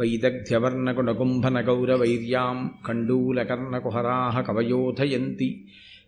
[0.00, 5.48] वैदग्ध्यवर्णकुणकुम्भनगौरवैर्यां कण्डूलकर्णकुहराः कवयोधयन्ति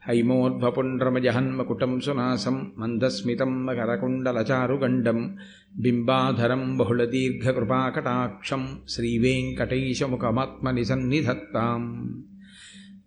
[0.07, 5.21] हैमोर्ध्वपुण्ड्रमजहन्मकुटं सुनासं मन्दस्मितं मकरकुण्डलचारुगण्डं
[5.85, 8.63] बिम्बाधरं बहुलदीर्घकृपाकटाक्षं
[8.95, 11.87] श्रीवेङ्कटैशमुखमात्मनि सन्निधत्ताम्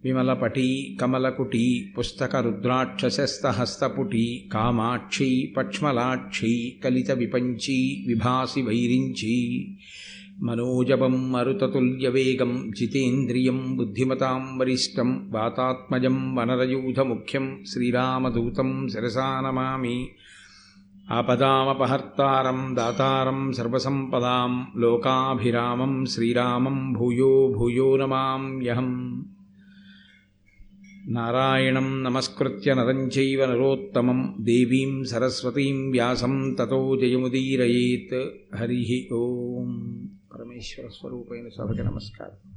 [0.05, 0.69] विमलपटी
[1.01, 7.77] कमलकुटी पुस्तकरुद्राक्षसस्तहस्तपुटी कामाक्षी पक्ष्मलाक्षी कलितविपञ्ची
[8.07, 9.35] विभासि वैरिञ्ची
[10.47, 19.95] मनोजवं मरुततुल्यवेगं जितेन्द्रियं बुद्धिमतां वरिष्ठं वातात्मजं वनरयूथमुख्यं श्रीरामदूतं शिरसा नमामि
[21.17, 28.93] आपदामपहर्तारं दातारं सर्वसम्पदां लोकाभिरामं श्रीरामं भूयो भूयो नमाम्यहम्
[31.15, 38.13] नारायणं नमस्कृत्य नरं चैव नरोत्तमं देवीं सरस्वतीं व्यासं ततो जयमुदीरयेत्
[40.31, 42.50] हरिः ॐ परमेश्वरस्वरूपेण सभके नमस्कारः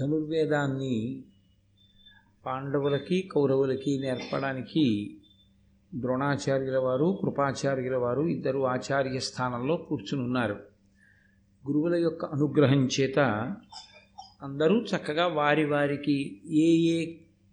[0.00, 0.96] ధనుర్వేదాన్ని
[2.44, 4.84] పాండవులకి కౌరవులకి నేర్పడానికి
[5.92, 10.56] ద్రోణాచార్యుల వారు కృపాచార్యుల వారు ఇద్దరు ఆచార్య స్థానంలో కూర్చుని ఉన్నారు
[11.64, 13.18] గురువుల యొక్క అనుగ్రహం చేత
[14.42, 16.16] అందరూ చక్కగా వారి వారికి
[16.58, 16.98] ఏ ఏ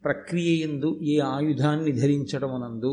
[0.03, 2.91] ప్రక్రియ ఎందు ఏ ఆయుధాన్ని ధరించడమునందు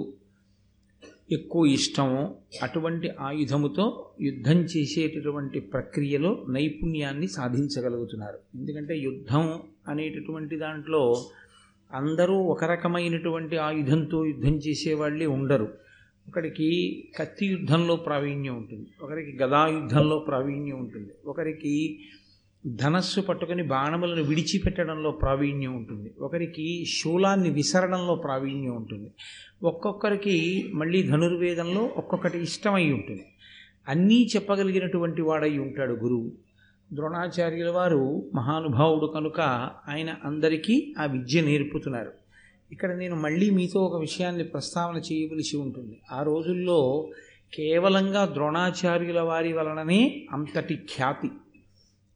[1.32, 8.38] ఎక్కువ ఇష్టమో అటువంటి ఆయుధముతో యుద్ధం చేసేటటువంటి ప్రక్రియలో నైపుణ్యాన్ని సాధించగలుగుతున్నారు.
[8.54, 11.26] ఎందుకంటే యుద్ధం అనేటటువంటి దాంట్లో
[11.92, 15.68] అందరూ ఒక రకమైనటువంటి ఆయుధంతో యుద్ధం చేసేవాళ్ళే ఉండరు.
[16.28, 16.68] ఒకరికి
[17.18, 22.00] కత్తి యుద్ధంలో ప్రావీణ్యం ఉంటుంది ఒకరికి గదా యుద్ధంలో ప్రావీణ్యం ఉంటుంది ఒకరికి
[22.66, 26.14] ధనస్సు పట్టుకొని బాణములను విడిచిపెట్టడంలో ప్రావీణ్యం ఉంటుంది.
[26.20, 29.10] ఒకరికి శూలాన్ని విసరడంలో ప్రావీణ్యం ఉంటుంది.
[29.62, 33.24] ఒక్కొక్కరికి మళ్ళీ ధనుర్వేదంలో ఒక్కొక్కటి ఇష్టమై ఉంటుంది.
[33.88, 36.32] అన్నీ చెప్పగలిగినటువంటి వాడై ఉంటాడు గురువు.
[36.92, 39.40] ద్రోణాచార్యుల వారు మహానుభావుడు కనుక
[39.88, 42.12] ఆయన అందరికీ ఆ విద్య నేర్పుతున్నారు.
[42.72, 46.00] ఇక్కడ నేను మళ్ళీ మీతో ఒక విషయాన్ని ప్రస్తావన చేయవలసి ఉంటుంది.
[46.12, 47.08] ఆ రోజుల్లో
[47.54, 51.30] కేవలంగా ద్రోణాచార్యుల వారి వలననే అంతటి ఖ్యాతి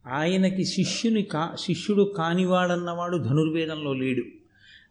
[0.07, 4.23] ఆయనకి శిష్యుని కా శిష్యుడు కానివాడన్నవాడు ధనుర్వేదంలో లేడు.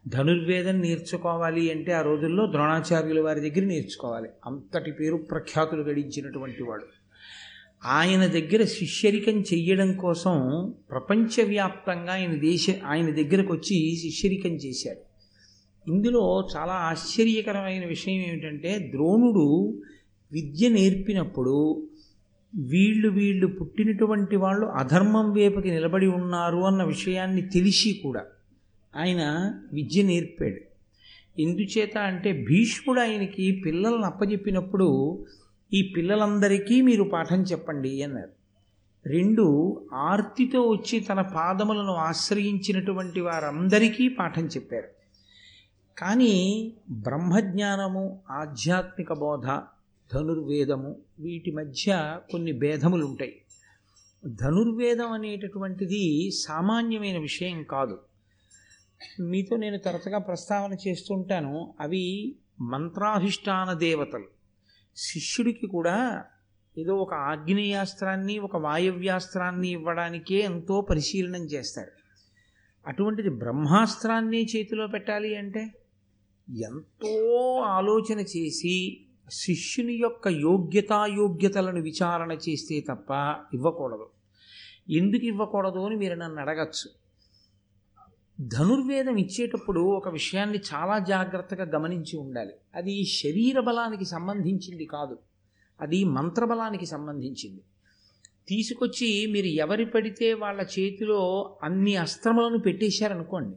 [0.09, 4.29] ధనుర్వేదం నేర్చుకోవాలి అంటే ఆ రోజుల్లో ద్రోణాచార్యుల వారి దగ్గర నేర్చుకోవాలి.
[4.47, 6.85] అంతటి పేరు ప్రఖ్యాతులు గడించినటువంటి వాడు.
[7.85, 15.15] ఆయన దగ్గర శిష్యరికం చెయ్యడం కోసం ప్రపంచవ్యాప్తంగా ఆయన దేశ ఆయన దగ్గరకు వచ్చి శిష్యరికం చేశాడు.
[15.91, 19.81] ఇందులో చాలా ఆశ్చర్యకరమైన విషయం ఏమిటంటే ద్రోణుడు
[20.33, 21.89] విద్య నేర్పినప్పుడు
[22.57, 28.25] వీళ్ళు వీళ్ళు పుట్టినటువంటి వాళ్ళు అధర్మం వేపకి నిలబడి ఉన్నారు అన్న విషయాన్ని తెలిసి కూడా
[28.97, 30.75] ఆయన విద్య నేర్పాడు.
[31.41, 35.25] ఎందుచేత అంటే భీష్ముడు ఆయనకి పిల్లలను అప్పచెప్పినప్పుడు
[35.73, 38.29] ఈ పిల్లలందరికీ మీరు పాఠం చెప్పండి అన్నారు.
[39.09, 44.89] రెండు ఆర్తితో వచ్చి తన పాదములను ఆశ్రయించినటువంటి వారందరికీ పాఠం చెప్పారు.
[45.99, 49.47] కానీ బ్రహ్మజ్ఞానము ఆధ్యాత్మిక బోధ
[50.15, 50.91] ధనుర్వేదము
[51.21, 51.89] వీటి మధ్య
[52.33, 53.35] కొన్ని భేదములు ఉంటాయి
[54.25, 56.03] ధనుర్వేదం అనేటటువంటిది
[56.45, 57.97] సామాన్యమైన విషయం కాదు.
[59.21, 62.05] మీతో నేను తరచుగా ప్రస్తావన చేస్తుంటాను అవి
[62.61, 64.29] మంత్రాధిష్టాన దేవతలు.
[64.97, 65.97] శిష్యుడికి కూడా
[66.77, 71.93] ఏదో ఒక ఆగ్నేయాస్త్రాన్ని ఒక వాయవ్యాస్త్రాన్ని ఇవ్వడానికే ఎంతో పరిశీలనం చేస్తారు.
[72.87, 75.63] అటువంటిది బ్రహ్మాస్త్రాన్ని చేతిలో పెట్టాలి అంటే
[76.49, 77.15] ఎంతో
[77.77, 78.77] ఆలోచన చేసి
[79.31, 83.11] శిష్యుని యొక్క యోగ్యతాయోగ్యతలను విచారణ చేస్తే తప్ప
[83.55, 84.07] ఇవ్వకూడదు.
[84.91, 86.91] ఎందుకు ఇవ్వకూడదు అని మీరు నన్ను అడగచ్చు.
[88.41, 92.53] ధనుర్వేదం ఇచ్చేటప్పుడు ఒక విషయాన్ని చాలా జాగ్రత్తగా గమనించి ఉండాలి.
[92.75, 95.19] అది శరీర బలానికి సంబంధించింది కాదు.
[95.81, 97.61] అది మంత్రబలానికి సంబంధించింది.
[98.49, 101.21] తీసుకొచ్చి మీరు ఎవరి పడితే వాళ్ళ చేతిలో
[101.63, 103.57] అన్ని అస్త్రములను పెట్టేశారనుకోండి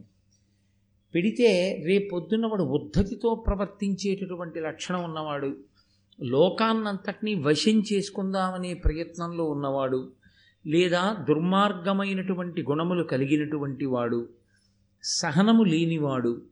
[1.14, 5.56] పెడితే రేపొద్దున్న వాడు ఉద్ధతితో ప్రవర్తించేటటువంటి లక్షణం ఉన్నవాడు
[6.20, 10.12] లోకాన్నంతటినీ వశం చేసుకుందామనే ప్రయత్నంలో ఉన్నవాడు
[10.66, 14.28] లేదా దుర్మార్గమైనటువంటి గుణములు కలిగినటువంటి వాడు
[15.04, 16.42] సహనము లేనివాడు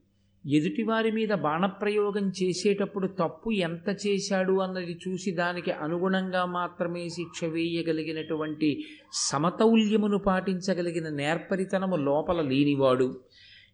[0.47, 8.85] ఎదుటివారి మీద బాణప్రయోగం చేసేటప్పుడు తప్పు ఎంత చేశాడు అన్నది చూసి దానికి అనుగుణంగా మాత్రమే శిక్ష వేయగలిగినటువంటి
[9.31, 13.21] సమతౌల్యమును పాటించగలిగిన నేర్పరితనము లోపల లేనివాడు.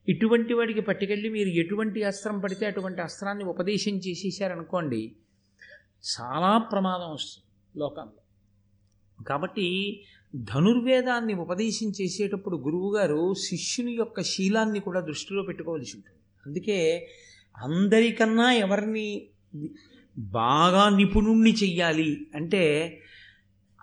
[0.08, 5.16] ఇటువంటి వాడికి పట్టుకెళ్ళి మీరు ఎటువంటి అస్త్రం పడితే అటువంటి అస్త్రాన్ని ఉపదేశం చేసేసారనుకోండి
[6.02, 8.22] చాలా ప్రమాదం వస్తుంది లోకంలో.
[9.24, 10.00] కాబట్టి
[10.34, 16.18] ధనుర్వేదాన్ని ఉపదేశం చేసేటప్పుడు గురువుగారు శిష్యుని యొక్క శీలాన్ని కూడా దృష్టిలో పెట్టుకోవలసి ఉంటుంది.
[16.46, 17.08] అందుకే
[17.62, 19.28] అందరికన్నా ఎవరిని
[20.18, 23.01] బాగా నిపుణుణ్ణి చెయ్యాలి అంటే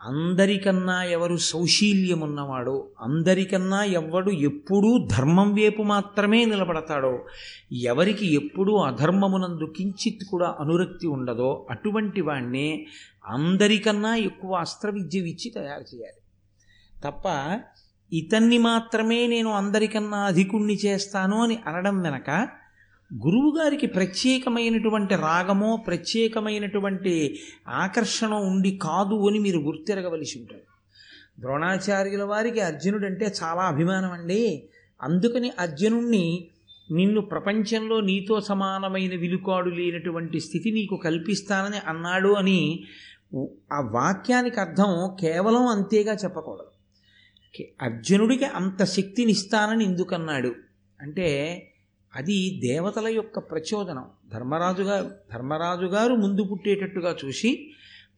[0.02, 7.26] అందరికన్నా ఎవరు సౌశీల్యమున్నవాడో అందరికన్నా ఎవడు ఎప్పుడూ ధర్మం వైపు మాత్రమే నిలబడతాడో
[7.72, 12.86] ఎవరికి ఎప్పుడూ అధర్మమునందు కించిత్ కూడా అనురక్తి ఉండదో అటువంటి వాణ్ణే
[13.26, 16.22] అందరికన్నా ఎక్కువ అస్త్ర విద్య ఇచ్చి తయారు చేయాలి.
[17.04, 17.26] తప్ప
[18.14, 22.48] ఇతన్ని మాత్రమే నేను అందరికన్నా అధికుణ్ణి చేస్తాను అని అనడం వెనక
[23.14, 30.64] గురువుగారికి ప్రత్యేకమైనటువంటి రాగమో ప్రత్యేకమైనటువంటి ఆకర్షణ ఉండి కాదు అని మీరు గుర్తిరగవలసి ఉంటుంది.
[31.40, 34.70] ద్రోణాచార్యుల వారికి అర్జునుడు అంటే చాలా అభిమానం అండి
[35.02, 36.48] అందుకని అర్జునుణ్ణి
[36.92, 42.84] నిన్ను ప్రపంచంలో నీతో సమానమైన విలుకాడు లేనటువంటి స్థితి నీకు కల్పిస్తానని అన్నాడు అని
[43.74, 46.70] ఆ వాక్యానికి అర్థం కేవలం అంతేగా చెప్పకూడదు.
[47.82, 50.56] అర్జునుడికి అంత శక్తినిస్తానని ఎందుకన్నాడు?
[51.02, 51.69] అంటే
[52.16, 54.06] అది దేవతల యొక్క ప్రచోదనం.
[54.34, 57.72] ధర్మరాజు గారు ధర్మరాజు గారు ముందు పుట్టేటట్టుగా చూసి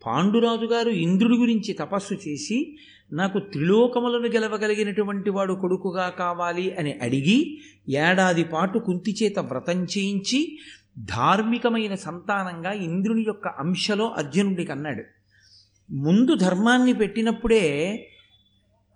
[0.06, 2.78] పాండురాజు గారు ఇంద్రుడి గురించి తపస్సు చేసి
[3.12, 7.58] నాకు త్రిలోకములను గెలవగలిగినటువంటి వాడు కొడుకుగా కావాలి అని అడిగి
[7.90, 10.58] ఏడాది పాటు కుంతి చేత వ్రతం చేయించి
[11.00, 15.04] ధార్మికమైన సంతానంగా ఇంద్రుని యొక్క అంశలో అర్జునుడికి అన్నాడు.
[15.94, 17.64] ముందు ధర్మాన్ని పెట్టినప్పుడే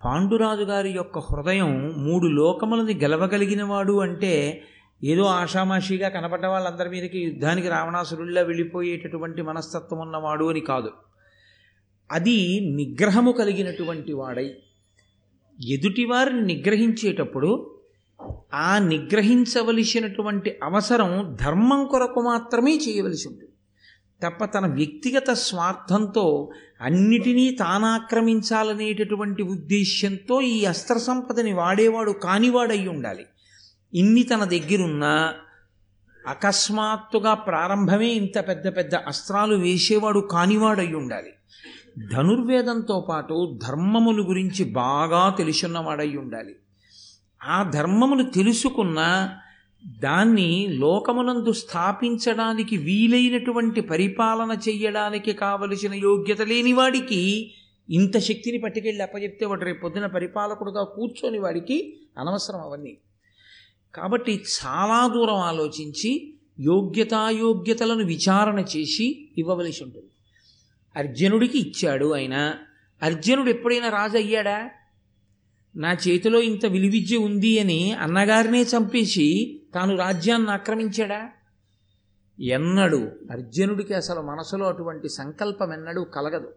[0.04, 4.62] పాండురాజు గారి యొక్క హృదయం మూడు లోకములని గెలవగలిగినవాడు అంటే
[5.04, 10.90] ఏదో ఆషామాషిగా కనపడ్డ వాళ్ళందరి మీదకి యుద్ధానికి రావణాసురుల్లా వెళ్ళిపోయేటటువంటి మనస్తత్వం ఉన్నవాడు అని కాదు.
[12.12, 14.54] అది నిగ్రహము కలిగినటువంటి వాడై
[15.64, 17.80] ఎదుటివారిని నిగ్రహించేటప్పుడు
[18.54, 23.52] ఆ నిగ్రహించవలసినటువంటి అవసరం ధర్మం కొరకు మాత్రమే చేయవలసి ఉంటుంది.
[24.24, 26.50] తప్ప తన వ్యక్తిగత స్వార్థంతో
[26.80, 33.26] అన్నిటినీ తానాక్రమించాలనేటటువంటి ఉద్దేశ్యంతో ఈ అస్త్ర సంపదని వాడేవాడు కానివాడై ఉండాలి
[33.94, 35.34] ఇన్ని తన దగ్గరున్నా
[36.26, 41.32] అకస్మాత్తుగా ప్రారంభమే ఇంత పెద్ద పెద్ద అస్త్రాలు వేసేవాడు కానివాడై ఉండాలి
[42.12, 46.54] ధనుర్వేదంతో పాటు ధర్మములు గురించి బాగా తెలుసున్నవాడై ఉండాలి
[47.46, 49.00] ఆ ధర్మమును తెలుసుకున్న
[49.98, 57.52] దాన్ని లోకమునందు స్థాపించడానికి వీలైనటువంటి పరిపాలన చెయ్యడానికి కావలసిన యోగ్యత లేని వాడికి
[57.90, 62.98] ఇంత శక్తిని పట్టుకెళ్ళి అప్పచెప్తే వాడు రేపు పొద్దున పరిపాలకుడుగా కూర్చొని వాడికి అనవసరం అవన్నీ.
[63.96, 70.06] కాబట్టి చాలా దూరం ఆలోచించి యోగ్యతాయోగ్యతలను విచారణ చేసి ఇవ్వవలసి ఉంటుంది.
[70.96, 72.54] అర్జునుడికి ఇచ్చాడు ఆయన
[73.02, 74.70] అర్జునుడు ఎప్పుడైనా రాజు అయ్యాడా?
[75.76, 81.30] నా చేతిలో ఇంత విలువిద్య ఉంది అని అన్నగారినే చంపేసి తాను రాజ్యాన్ని ఆక్రమించాడా?
[82.40, 86.52] ఎన్నడు అర్జునుడికి అసలు మనసులో అటువంటి సంకల్పం ఎన్నడూ కలగదు.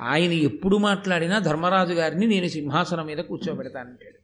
[0.00, 4.21] ఆయన ఎప్పుడు మాట్లాడినా ధర్మరాజు గారిని నేను సింహాసనం మీద కూర్చోబెడతానంటాడు.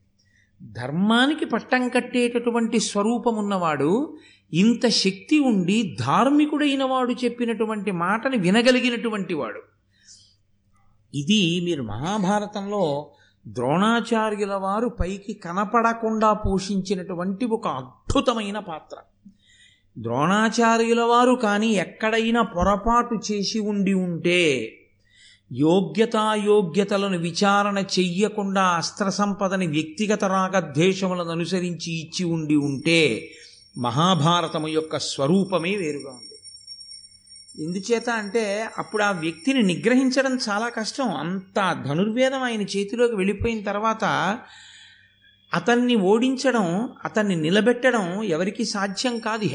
[0.63, 4.19] ధర్మానికి పట్టం కట్టేటటువంటి స్వరూపం ఉన్నవాడు
[4.53, 9.63] ఇంత శక్తి ఉండి ధార్మికుడైన వాడు చెప్పినటువంటి మాటని వినగలిగినటువంటి వాడు
[11.15, 13.11] ఇది మీరు మహాభారతంలో
[13.47, 18.97] ద్రోణాచార్యుల వారు పైకి కనపడకుండా పోషించినటువంటి ఒక అద్భుతమైన పాత్ర.
[19.99, 24.75] ద్రోణాచార్యుల వారు కానీ ఎక్కడైనా పొరపాటు చేసి ఉండి ఉంటే
[25.53, 33.31] యోగ్యతాయోగ్యతలను విచారణ చెయ్యకుండా అస్త్ర సంపదని వ్యక్తిగత రాగద్వేషములను అనుసరించి ఇచ్చి ఉండి ఉంటే
[33.79, 36.25] మహాభారతము యొక్క స్వరూపమే వేరుగా ఉంది.
[37.63, 41.15] ఎందుచేత అంటే అప్పుడు ఆ వ్యక్తిని నిగ్రహించడం చాలా కష్టం.
[41.17, 44.05] అంత ధనుర్వేదం ఆయన చేతిలోకి వెళ్ళిపోయిన తర్వాత
[45.55, 49.51] అతన్ని ఓడించడం అతన్ని నిలబెట్టడం ఎవరికి సాధ్యం కాదు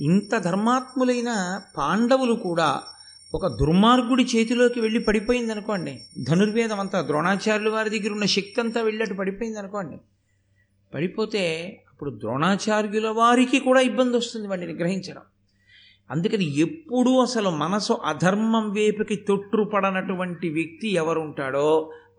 [0.00, 2.82] ఇంత ధర్మాత్ములైన పాండవులు కూడా
[3.32, 5.92] ఒక దుర్మార్గుడి చేతిలోకి వెళ్ళి పడిపోయింది అనుకోండి
[6.22, 9.96] ధనుర్వేదం అంతా ద్రోణాచార్యుల వారి దగ్గర ఉన్న శక్తి అంతా వెళ్ళట్టు పడిపోయింది అనుకోండి
[10.92, 11.42] పడిపోతే
[11.90, 15.24] అప్పుడు ద్రోణాచార్యుల వారికి కూడా ఇబ్బంది వస్తుంది వాడిని గ్రహించడం
[16.10, 21.68] అందుకని ఎప్పుడూ అసలు మనసు అధర్మం వేపుకి తొట్టుపడనటువంటి వ్యక్తి ఎవరు ఉంటాడో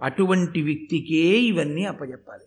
[0.02, 2.46] అటువంటి వ్యక్తికే ఇవన్నీ అప్పచెప్పాలి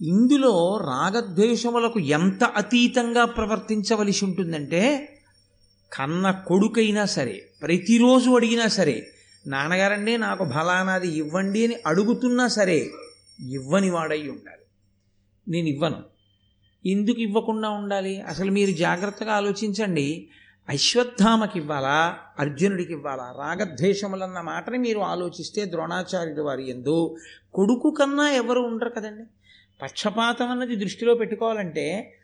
[0.00, 0.54] ఇందులో
[0.86, 4.84] రాగద్వేషములకు ఎంత అతీతంగా ప్రవర్తించవలసి ఉంటుందంటే
[5.92, 9.10] కన్న కొడుకైనా సరే ప్రతిరోజు అడిగినా సరే
[9.46, 12.90] నాన్నగారండి నాకు ఫలానాది ఇవ్వండి అని అడుగుతున్నా సరే
[13.40, 14.64] ఇవ్వని వాడై ఉండాలి.
[15.48, 16.02] నేను ఇవ్వను.
[16.86, 18.20] ఎందుకు ఇవ్వకుండా ఉండాలి?
[18.20, 20.28] అసలు మీరు జాగ్రత్తగా ఆలోచించండి.
[20.68, 22.18] అశ్వత్థామకి ఇవ్వాలా?
[22.38, 23.34] అర్జునుడికి ఇవ్వాలా?
[23.38, 27.16] రాగద్వేషములన్న మాటని మీరు ఆలోచిస్తే ద్రోణాచార్యుడు వారి ఎందు
[27.54, 29.24] కొడుకు కన్నా ఎవరు ఉండరు కదండి.
[29.82, 32.16] పక్షపాతం అన్నది దృష్టిలో పెట్టుకోవాలంటే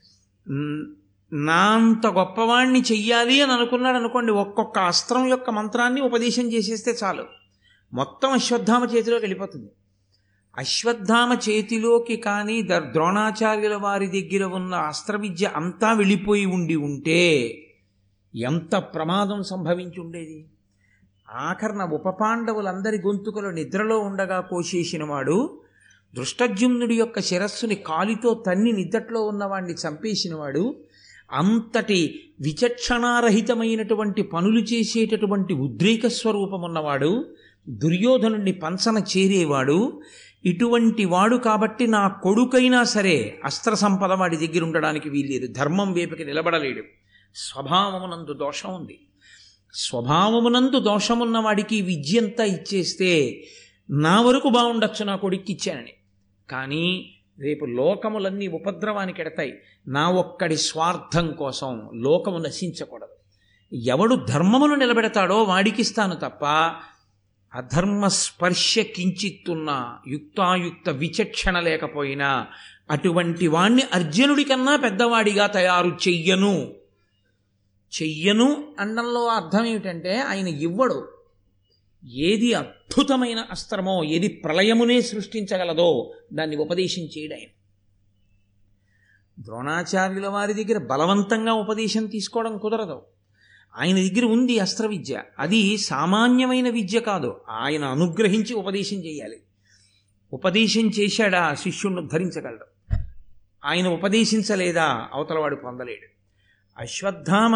[1.33, 7.25] నా అంత గొప్పవాణ్ణి చెయ్యాలి అని అనుకున్నాడు అనుకోండి ఒక్కొక్క అస్త్రం యొక్క మంత్రాన్ని ఉపదేశం చేసేస్తే చాలు.
[7.93, 9.69] మొత్తం అశ్వత్థామ చేతిలోకి వెళ్ళిపోతుంది.
[10.59, 17.59] అశ్వత్థామ చేతిలోకి కానీ ద ద్రోణాచార్యుల వారి దగ్గర ఉన్న అస్త్ర విద్య అంతా వెళ్ళిపోయి ఉండి ఉంటే
[18.37, 20.47] ఎంత ప్రమాదం సంభవించి ఉండేది
[21.31, 25.61] ఆఖరణ ఉపపాండవులందరి గొంతుకలు నిద్రలో ఉండగా కోసేసిన వాడు
[26.15, 30.77] దృష్టజ్యుమ్నుడి యొక్క శిరస్సుని కాలితో తన్ని నిద్దట్లో ఉన్నవాడిని చంపేసినవాడు
[31.33, 37.27] అంతటి విచక్షణారహితమైనటువంటి పనులు చేసేటటువంటి ఉద్రేక స్వరూపం ఉన్నవాడు
[37.69, 40.01] దుర్యోధనుడిని పంచన చేరేవాడు
[40.45, 45.53] ఇటువంటి వాడు కాబట్టి నా కొడుకైనా సరే అస్త్ర సంపద వాడి దగ్గర ఉండడానికి వీల్లేదు.
[45.53, 46.83] ధర్మం వేపకి నిలబడలేడు.
[47.35, 49.01] స్వభావమునందు దోషం ఉంది.
[49.75, 53.45] స్వభావమునందు దోషమున్న వాడికి విద్యంతా ఇచ్చేస్తే
[53.91, 55.93] నా వరకు బాగుండొచ్చు నా కొడుక్కి ఇచ్చానని.
[56.51, 59.59] కానీ రేపు లోకములన్నీ ఉపద్రవానికి ఎడతాయి.
[59.87, 63.09] నా ఒక్కడి స్వార్థం కోసం లోకము నశించకూడదు.
[63.77, 66.45] ఎవడు ధర్మమును నిలబెడతాడో వాడికిస్తాను తప్ప
[67.55, 72.47] అధర్మ స్పర్శ కించిత్తున్న యుక్తాయుక్త విచక్షణ లేకపోయినా
[72.91, 76.75] అటువంటి వాణ్ణి అర్జునుడి కన్నా పెద్దవాడిగా తయారు చెయ్యను.
[78.03, 81.18] చెయ్యను అండంలో అర్థం ఏమిటంటే ఆయన ఇవ్వడు.
[82.11, 87.49] ఏది అద్భుతమైన అస్త్రమో ఏది ప్రళయమునే సృష్టించగలదో దాన్ని ఉపదేశం చేయడు ఆయన.
[89.41, 93.03] ద్రోణాచార్యుల వారి దగ్గర బలవంతంగా ఉపదేశం తీసుకోవడం కుదరదు.
[93.77, 95.23] ఆయన దగ్గర ఉంది అస్త్ర విద్య.
[95.39, 97.41] అది సామాన్యమైన విద్య కాదు.
[97.49, 99.41] ఆయన అనుగ్రహించి ఉపదేశం చేయాలి.
[100.33, 102.95] ఉపదేశం చేశాడా శిష్యుణ్ణి ధరించగలడు
[103.65, 105.09] ఆయన ఉపదేశించలేదా?
[105.13, 106.19] అవతలవాడు పొందలేడు.
[106.79, 107.55] అశ్వత్థామ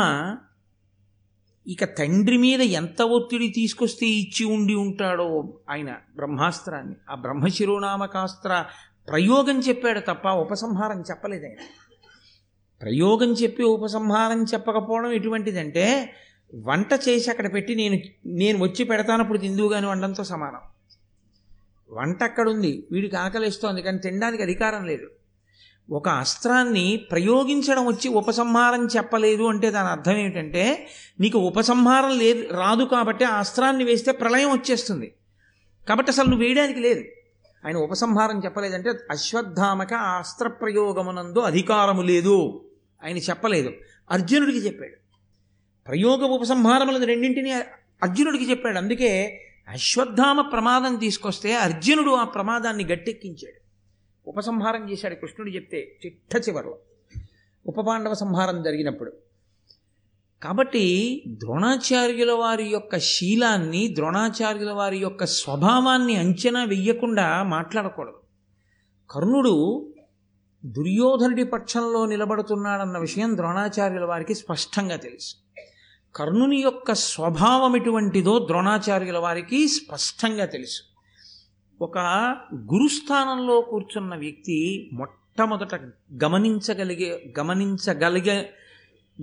[1.67, 8.65] ఇక తండ్రి మీద ఎంత ఒత్తిడి తీసుకొస్తే ఇచ్చి ఉండి ఉంటాడో ఆయన బ్రహ్మాస్త్రాన్ని ఆ బ్రహ్మశిరోనామకాస్త్ర
[9.09, 11.59] ప్రయోగం చెప్పాడు తప్ప ఉపసంహారం చెప్పలేదు ఆయన.
[12.81, 16.15] ప్రయోగం చెప్పి ఉపసంహారం చెప్పకపోవడం ఎటువంటిదంటే
[16.55, 20.61] వంట చేసి అక్కడ పెట్టి నేను నేను వచ్చి పెడతానప్పుడు తిందువు కానీ వండంతో సమానం.
[21.91, 25.22] వంట అక్కడుంది వీడికి ఆకలిస్తోంది కానీ తినడానికి అధికారం లేదు.
[25.91, 30.89] ఒక అస్త్రాన్ని ప్రయోగించడం వచ్చి ఉపసంహారం చెప్పలేదు అంటే దాని అర్థం ఏమిటంటే
[31.21, 35.15] నీకు ఉపసంహారం లేదు రాదు కాబట్టి ఆ అస్త్రాన్ని వేస్తే ప్రళయం వచ్చేస్తుంది.
[35.89, 37.05] కాబట్టి అసలు నువ్వు వేయడానికి లేదు.
[37.67, 42.65] ఆయన ఉపసంహారం చెప్పలేదంటే అశ్వత్థామక ఆ అస్త్ర ప్రయోగమునందు అధికారము లేదు.
[43.05, 43.73] ఆయన చెప్పలేదు.
[44.11, 44.97] అర్జునుడికి చెప్పాడు.
[45.87, 47.51] ప్రయోగ ఉపసంహారములను రెండింటినీ
[48.03, 48.79] అర్జునుడికి చెప్పాడు.
[48.79, 53.62] అందుకే అశ్వత్థామ ప్రమాదం తీసుకొస్తే అర్జునుడు ఆ ప్రమాదాన్ని గట్టెక్కించాడు.
[54.27, 56.79] ఉపసంహారం చేశాడు కృష్ణుడు చెప్తే చిట్ట చివరిలో.
[57.67, 59.13] ఉపపాండవ సంహారం జరిగినప్పుడు.
[60.43, 68.21] కాబట్టి ద్రోణాచార్యుల వారి యొక్క శీలాన్ని ద్రోణాచార్యుల వారి యొక్క స్వభావాన్ని అంచనా వెయ్యకుండా మాట్లాడకూడదు.
[69.11, 69.89] కర్ణుడు
[70.67, 75.35] దుర్యోధనుడి పక్షంలో నిలబడుతున్నాడన్న విషయం ద్రోణాచార్యుల వారికి స్పష్టంగా తెలుసు.
[76.17, 80.92] కర్ణుని యొక్క స్వభావం ఎటువంటిదో ద్రోణాచార్యుల వారికి స్పష్టంగా తెలుసు.
[81.83, 81.99] ఒక
[82.55, 85.75] గురుస్థానంలో కూర్చున్న వ్యక్తి మొట్టమొదట
[86.25, 88.51] గమనించగలిగే గమనించగలిగే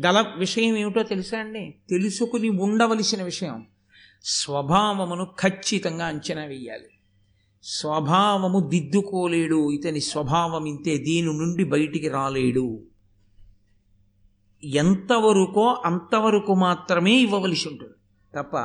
[0.06, 1.76] గల విషయం ఏమిటో తెలుసా అండి?
[1.90, 3.68] తెలుసుకుని ఉండవలసిన విషయం.
[4.24, 6.90] స్వభావమును ఖచ్చితంగా అంచనా వేయాలి.
[7.64, 12.84] స్వభావము దిద్దుకోలేడు ఇతని స్వభావం ఇంతే దీని నుండి బయటికి రాలేడు.
[14.64, 17.94] ఎంతవరకో అంతవరకు మాత్రమే ఇవ్వవలసి ఉంటుంది.
[18.36, 18.58] తప్ప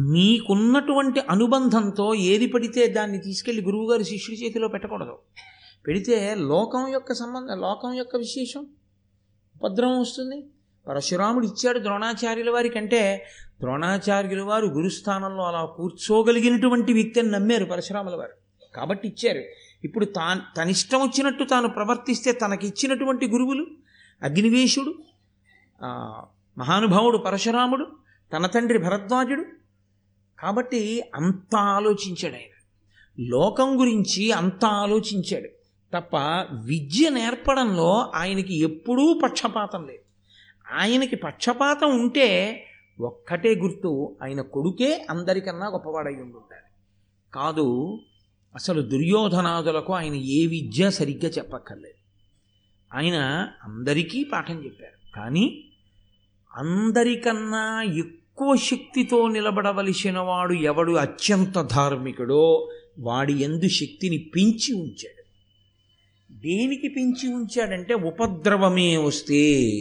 [0.00, 5.18] మీకున్నటువంటి అనుబంధంతో ఏది పడితే దాన్ని తీసుకెళ్ళి గురువుగారి శిష్యుడి చేతిలో పెట్టకూడదు.
[5.86, 8.66] పెడితే లోకం యొక్క సంబంధం లోకం యొక్క విశేషం?
[9.56, 10.46] ఉపద్రవం వస్తుంది.
[10.88, 13.26] పరశురాముడు ఇచ్చాడు ద్రోణాచార్యుల వారి కంటే
[13.60, 18.32] ద్రోణాచార్యుల వారు గురుస్థానంలో అలా కూర్చోగలిగినటువంటి వ్యక్తి అని నమ్మారు పరశురాముల వారు.
[18.74, 19.42] కాబట్టి ఇచ్చారు.
[19.84, 23.66] ఇప్పుడు తా తనిష్టం వచ్చినట్టు తాను ప్రవర్తిస్తే తనకిచ్చినటువంటి గురువులు
[24.22, 24.94] అగ్నివేశుడు
[26.58, 27.86] మహానుభావుడు పరశురాముడు
[28.36, 29.44] తన తండ్రి భరద్వాజుడు
[30.38, 32.54] కాబట్టి అంత ఆలోచించాడు ఆయన.
[33.20, 35.48] లోకం గురించి అంత ఆలోచించాడు.
[35.98, 36.16] తప్ప
[36.64, 40.08] విద్య నేర్పడంలో ఆయనకి ఎప్పుడూ పక్షపాతం లేదు.
[40.74, 42.64] ఆయనకి పక్షపాతం ఉంటే
[43.00, 46.62] ఒక్కటే గుర్తు ఆయన కొడుకే అందరికన్నా గొప్పవాడై ఉండాలి
[47.34, 47.98] కాదు
[48.54, 51.98] అసలు దుర్యోధనాదులకు ఆయన ఏ విద్య సరిగ్గా చెప్పక్కర్లేదు.
[52.98, 55.16] ఆయన అందరికీ పాఠం చెప్పారు.
[55.16, 55.64] కానీ
[56.56, 58.17] అందరికన్నా ఎక్కువ
[58.56, 65.22] శక్తితో నిలబడవలసిన వాడు ఎవడు అత్యంత ధార్మికుడో వాడి ఎందు శక్తిని పెంచి ఉంచాడు.
[66.32, 69.72] దేనికి పెంచి ఉంచాడంటే ఉపద్రవమే వస్తే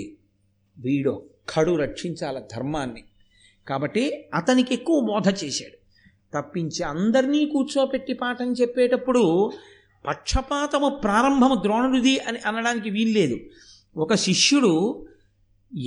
[0.80, 3.04] వీడొక్కడు రక్షించాల ధర్మాన్ని.
[3.68, 5.78] కాబట్టి అతనికి ఎక్కువ బోధ చేశాడు.
[6.38, 9.52] తప్పించి అందరినీ కూర్చోపెట్టి పాఠం చెప్పేటప్పుడు
[10.08, 13.38] పక్షపాతము ప్రారంభము ద్రోణుడిది అని అనడానికి వీల్లేదు.
[13.98, 15.06] ఒక శిష్యుడు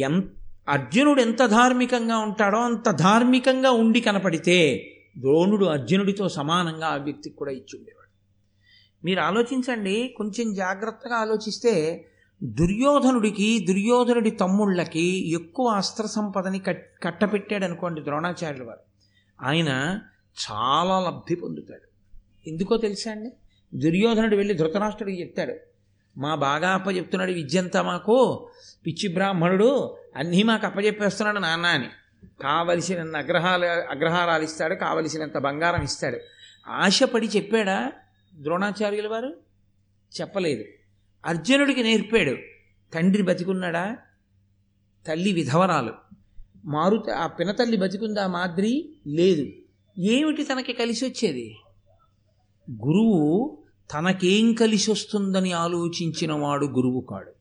[0.01, 0.40] ఎంత
[0.71, 4.87] అర్జునుడు ఎంత ధార్మికంగా ఉంటాడో అంత ధార్మికంగా ఉండి కనపడితే
[5.19, 8.11] ద్రోణుడు అర్జునుడితో సమానంగా ఆ వ్యక్తికి కూడా ఇచ్చి ఉండేవాడు.
[9.05, 12.05] మీరు ఆలోచించండి కొంచెం జాగ్రత్తగా ఆలోచిస్తే
[12.43, 18.81] దుర్యోధనుడికి దుర్యోధనుడి తమ్ముళ్ళకి ఎక్కువ అస్త్ర సంపదని కట్ కట్టపెట్టాడు అనుకోండి ద్రోణాచార్యుల వారు.
[19.47, 19.99] ఆయన
[20.51, 21.91] చాలా లబ్ధి పొందుతాడు.
[22.49, 23.31] ఎందుకో తెలుసా అండి?
[23.75, 25.55] దుర్యోధనుడు వెళ్ళి ధృతరాష్ట్రుడికి చెప్తాడు
[26.19, 28.49] మా బాగా అప్పచెప్తున్నాడు విద్యంతా మాకు
[28.87, 31.89] పిచ్చి బ్రాహ్మణుడు అన్నీ మాకు అప్పచెప్పేస్తున్నాడు నాన్న అని.
[32.43, 36.19] కావలసిన అగ్రహాలు అగ్రహారాలు ఇస్తాడు కావలసినంత బంగారం ఇస్తాడు.
[36.69, 37.93] ఆశపడి చెప్పాడా
[38.35, 39.37] ద్రోణాచార్యుల వారు?
[40.21, 40.65] చెప్పలేదు.
[41.27, 42.37] అర్జునుడికి నేర్పాడు.
[42.95, 43.97] తండ్రి బతికున్నాడా?
[45.07, 45.93] తల్లి విధవరాలు.
[46.65, 48.97] మారుత ఆ పినతల్లి బతికుందా మాదిరి?
[49.07, 49.47] లేదు.
[50.01, 51.57] ఏమిటి తనకి కలిసి వచ్చేది
[52.71, 53.59] గురువు
[53.95, 57.33] తనకేం కలిసి వస్తుందని ఆలోచించిన వాడు గురువు కాడు.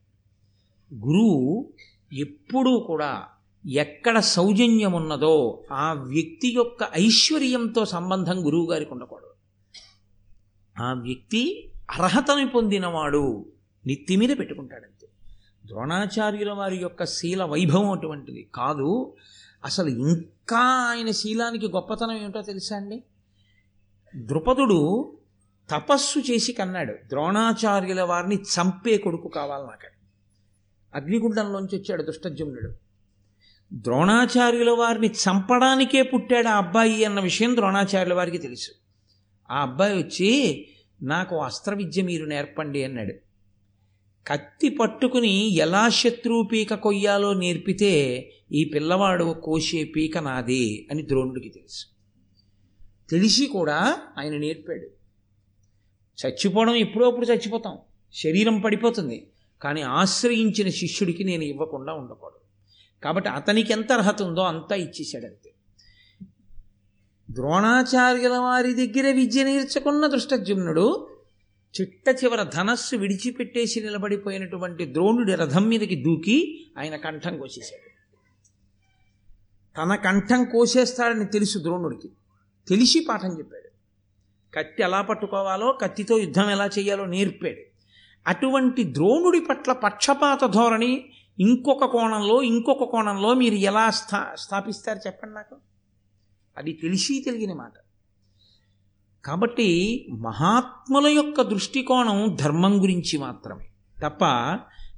[0.94, 1.72] గురువు
[2.12, 3.22] ఎప్పుడూ కూడా
[3.68, 9.30] ఎక్కడ సౌజన్యం ఉన్నదో ఆ వ్యక్తి యొక్క ఐశ్వర్యంతో సంబంధం గురువుగారికి ఉండకూడదు.
[10.82, 13.46] ఆ వ్యక్తి అర్హతని పొందినవాడు
[13.86, 15.08] నెత్తి మీద పెట్టుకుంటాడంతే.
[15.66, 19.14] ద్రోణాచార్యుల వారి యొక్క శీల వైభవం అటువంటిది కాదు.
[19.64, 23.02] అసలు ఇంకా ఆయన శీలానికి గొప్పతనం ఏమిటో తెలుసా అండి?
[24.16, 25.12] ద్రుపదుడు
[25.70, 26.92] తపస్సు చేసి కన్నాడు.
[26.92, 29.99] ద్రోణాచార్యుల వారిని చంపే కొడుకు కావాలి నాకని.
[30.94, 32.72] అగ్నిగుండంలోంచి వచ్చాడు దుష్టజుమ్నుడు.
[33.72, 38.70] ద్రోణాచార్యుల వారిని చంపడానికే పుట్టాడు ఆ అబ్బాయి అన్న విషయం ద్రోణాచార్యుల వారికి తెలుసు.
[39.50, 40.66] ఆ అబ్బాయి వచ్చి
[41.02, 43.14] నాకు అస్త్ర విద్య మీరు నేర్పండి అన్నాడు.
[44.26, 51.86] కత్తి పట్టుకుని ఎలా శత్రువు పీక కొయ్యాలో నేర్పితే ఈ పిల్లవాడు కోసే పీక నాదే అని ద్రోణుడికి తెలుసు.
[53.10, 54.86] తెలిసి కూడా ఆయన నేర్పాడు.
[56.26, 57.78] చచ్చిపోవడం ఎప్పుడో అప్పుడు చచ్చిపోతాం.
[58.14, 59.26] శరీరం పడిపోతుంది.
[59.62, 62.40] కానీ ఆశ్రయించిన శిష్యుడికి నేను ఇవ్వకుండా ఉండకూడదు.
[63.04, 65.54] కాబట్టి అతనికి ఎంత అర్హత ఉందో అంతా ఇచ్చేశాడంతే
[67.30, 71.10] ద్రోణాచార్యుల వారి దగ్గర విద్య నేర్చుకున్న దృష్టజుమ్నుడు
[71.80, 77.90] చిట్ట చివర ధనస్సు విడిచిపెట్టేసి నిలబడిపోయినటువంటి ద్రోణుడి రథం మీదకి దూకి ఆయన కంఠం కోసేశాడు.
[79.76, 82.10] తన కంఠం కోసేస్తాడని తెలుసు ద్రోణుడికి.
[82.68, 83.68] తెలిసి పాఠం చెప్పాడు.
[84.58, 87.69] కత్తి ఎలా పట్టుకోవాలో కత్తితో యుద్ధం ఎలా చేయాలో నేర్పాడు.
[88.26, 95.56] అటువంటి ద్రోణుడి పట్ల పక్షపాత ధోరణి ఇంకొక కోణంలో ఇంకొక కోణంలో మీరు ఎలా స్థా స్థాపిస్తారు చెప్పండి నాకు?
[96.58, 97.72] అది తెలిసి తెలియని మాట.
[99.24, 103.64] కాబట్టి మహాత్ముల యొక్క దృష్టికోణం ధర్మం గురించి మాత్రమే.
[104.04, 104.24] తప్ప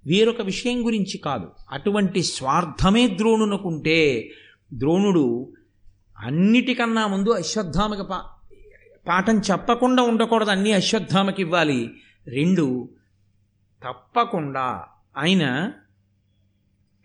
[0.06, 1.50] వేరొక విషయం గురించి కాదు.
[1.70, 4.30] అటువంటి స్వార్థమే ద్రోణునకుంటే
[4.72, 5.52] ద్రోణుడు
[6.18, 8.24] అన్నిటికన్నా ముందు అశ్వత్థామకి పా
[9.08, 10.50] పాఠం చెప్పకుండా ఉండకూడదు.
[10.50, 11.94] అన్నీ అశ్వత్థామకి ఇవ్వాలి.
[12.26, 12.88] రెండు
[13.84, 14.84] తప్పకుండా.
[15.16, 15.72] ఆయన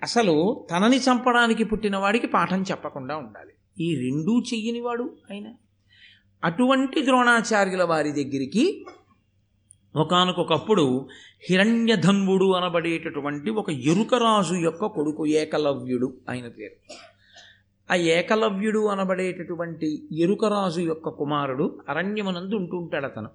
[0.04, 3.84] అసలు తనని చంపడానికి పుట్టిన వాడికి పాఠం చెప్పకుండా ఉండాలి.
[3.84, 5.54] ఈ రెండూ చెయ్యనివాడు ఆయన
[6.44, 8.86] అటువంటి ద్రోణాచార్యుల వారి దగ్గరికి
[9.96, 11.08] ఒకనకొకప్పుడు
[11.50, 16.94] హిరణ్యధన్వుడు అనబడేటటువంటి ఒక ఎరుకరాజు యొక్క కొడుకు ఏకలవ్యుడు ఆయన పేరు.
[17.92, 23.30] ఆ ఏకలవ్యుడు అనబడేటటువంటి ఎరుకరాజు యొక్క కుమారుడు అరణ్యమునందు ఉంటుంటాడు అతను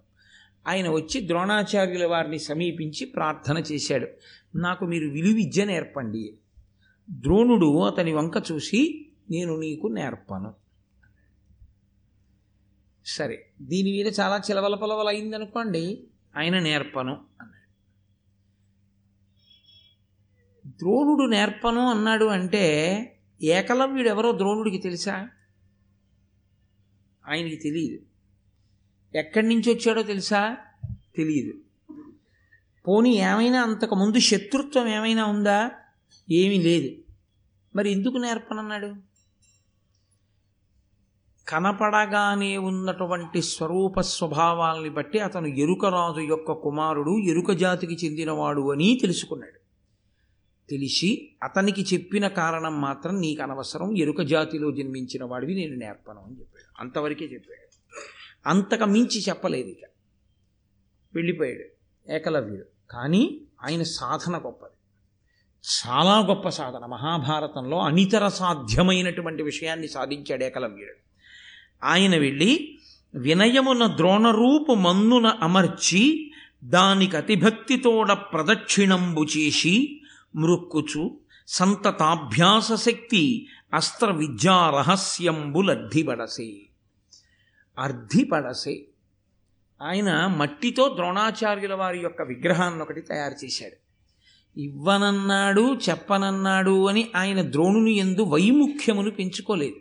[0.67, 4.07] ఆయన వచ్చి ద్రోణాచార్యుల వారిని సమీపించి ప్రార్థన చేశాడు.
[4.57, 6.35] నాకు మీరు విలువిద్య నేర్పండి.
[7.11, 10.55] ద్రోణుడు అతని వంక చూసి నేను నీకు నేర్పను.
[13.07, 16.05] సరే దీని మీద చాలా చిలవల పొలవల అయిందనుకోండి
[16.37, 17.63] ఆయన నేర్పను అన్నాడు.
[20.67, 22.97] ద్రోణుడు నేర్పను అన్నాడు అంటే
[23.43, 25.29] ఏకలవ్యుడు ఎవరో ద్రోణుడికి తెలుసా?
[27.29, 28.12] ఆయనకి తెలియదు.
[29.15, 30.57] ఎక్కడి నుంచి వచ్చాడో తెలుసా?
[31.17, 31.53] తెలియదు
[32.89, 35.71] పోనీ ఏమైనా అంతకుముందు శత్రుత్వం ఏమైనా ఉందా?
[36.31, 36.97] ఏమీ లేదు.
[37.77, 38.95] మరి ఎందుకు నేర్పనన్నాడు?
[41.49, 49.63] కనపడగానే ఉన్నటువంటి స్వరూప స్వభావాల్ని బట్టి అతను ఎరుకరాజు యొక్క కుమారుడు ఎరుక జాతికి చెందినవాడు అని తెలుసుకున్నాడు.
[50.71, 56.81] తెలిసి అతనికి చెప్పిన కారణం మాత్రం నీకు అనవసరం ఎరుక జాతిలో జన్మించిన వాడివి నేను నేర్పను అని చెప్పాడు.
[56.81, 57.62] అంతవరకే చెప్పాడు.
[58.47, 59.89] అంతక మించి చెప్పలేదు ఇక.
[61.15, 62.65] వెళ్ళిపోయాడు ఏకలవ్యుడు.
[62.91, 64.73] కానీ ఆయన సాధన గొప్పది.
[65.67, 66.87] చాలా గొప్ప సాధన.
[66.87, 70.93] మహాభారతంలో అనితర సాధ్యమైనటువంటి విషయాన్ని సాధించాడు ఏకలవ్యుడు.
[71.85, 72.79] ఆయన వెళ్ళి
[73.15, 76.31] వినయమున ద్రోణరూపు మన్నున అమర్చి
[76.65, 80.03] దానికి అతిభక్తితోడ ప్రదక్షిణంబు చేసి
[80.37, 86.61] మృక్కుచు సంతతాభ్యాస శక్తి అస్త్ర విద్యా రహస్యంబులడ్డిబడసే
[87.79, 88.85] అర్ధిపడసే.
[89.83, 93.83] ఆయన మట్టితో ద్రోణాచార్యుల వారి యొక్క విగ్రహాన్ని ఒకటి తయారు చేశాడు.
[94.61, 99.77] ఇవ్వనన్నాడు చెప్పనన్నాడు అని ఆయన ద్రోణుని ఎందు వైముఖ్యమును పెంచుకోలేదు.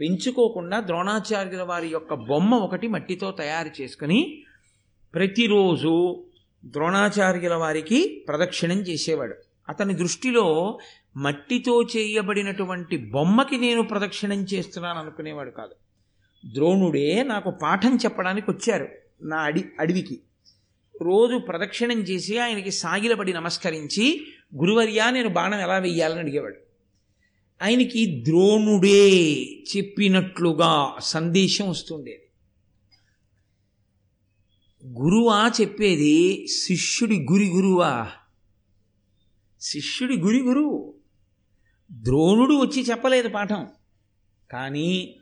[0.00, 4.42] పెంచుకోకుండా ద్రోణాచార్యుల వారి యొక్క బొమ్మ ఒకటి మట్టితో తయారు చేసుకుని
[5.14, 6.24] ప్రతిరోజు
[6.64, 9.34] ద్రోణాచార్యుల వారికి ప్రదక్షిణం చేసేవాడు.
[9.68, 10.78] అతని దృష్టిలో
[11.16, 15.74] మట్టితో చేయబడినటువంటి బొమ్మకి నేను ప్రదక్షిణం చేస్తున్నాను అనుకునేవాడు కాదు.
[16.46, 18.88] ద్రోణుడే నాకు పాఠం చెప్పడానికి వచ్చారు
[19.22, 20.20] నా అడి అడవికి.
[21.02, 24.26] రోజు ప్రదక్షిణం చేసి ఆయనకి సాగిలపడి నమస్కరించి
[24.56, 26.56] గురువర్యా నేను బాణం ఎలా వెయ్యాలని అడిగేవాడు.
[27.62, 29.32] ఆయనకి ద్రోణుడే
[29.76, 32.22] చెప్పినట్లుగా సందేశం వస్తుండేది.
[34.86, 38.10] గురువా చెప్పేది శిష్యుడి గురి గురువా.
[39.60, 40.94] శిష్యుడి గురి గురువు.
[41.92, 43.66] ద్రోణుడు వచ్చి చెప్పలేదు పాఠం.
[44.50, 45.16] కానీ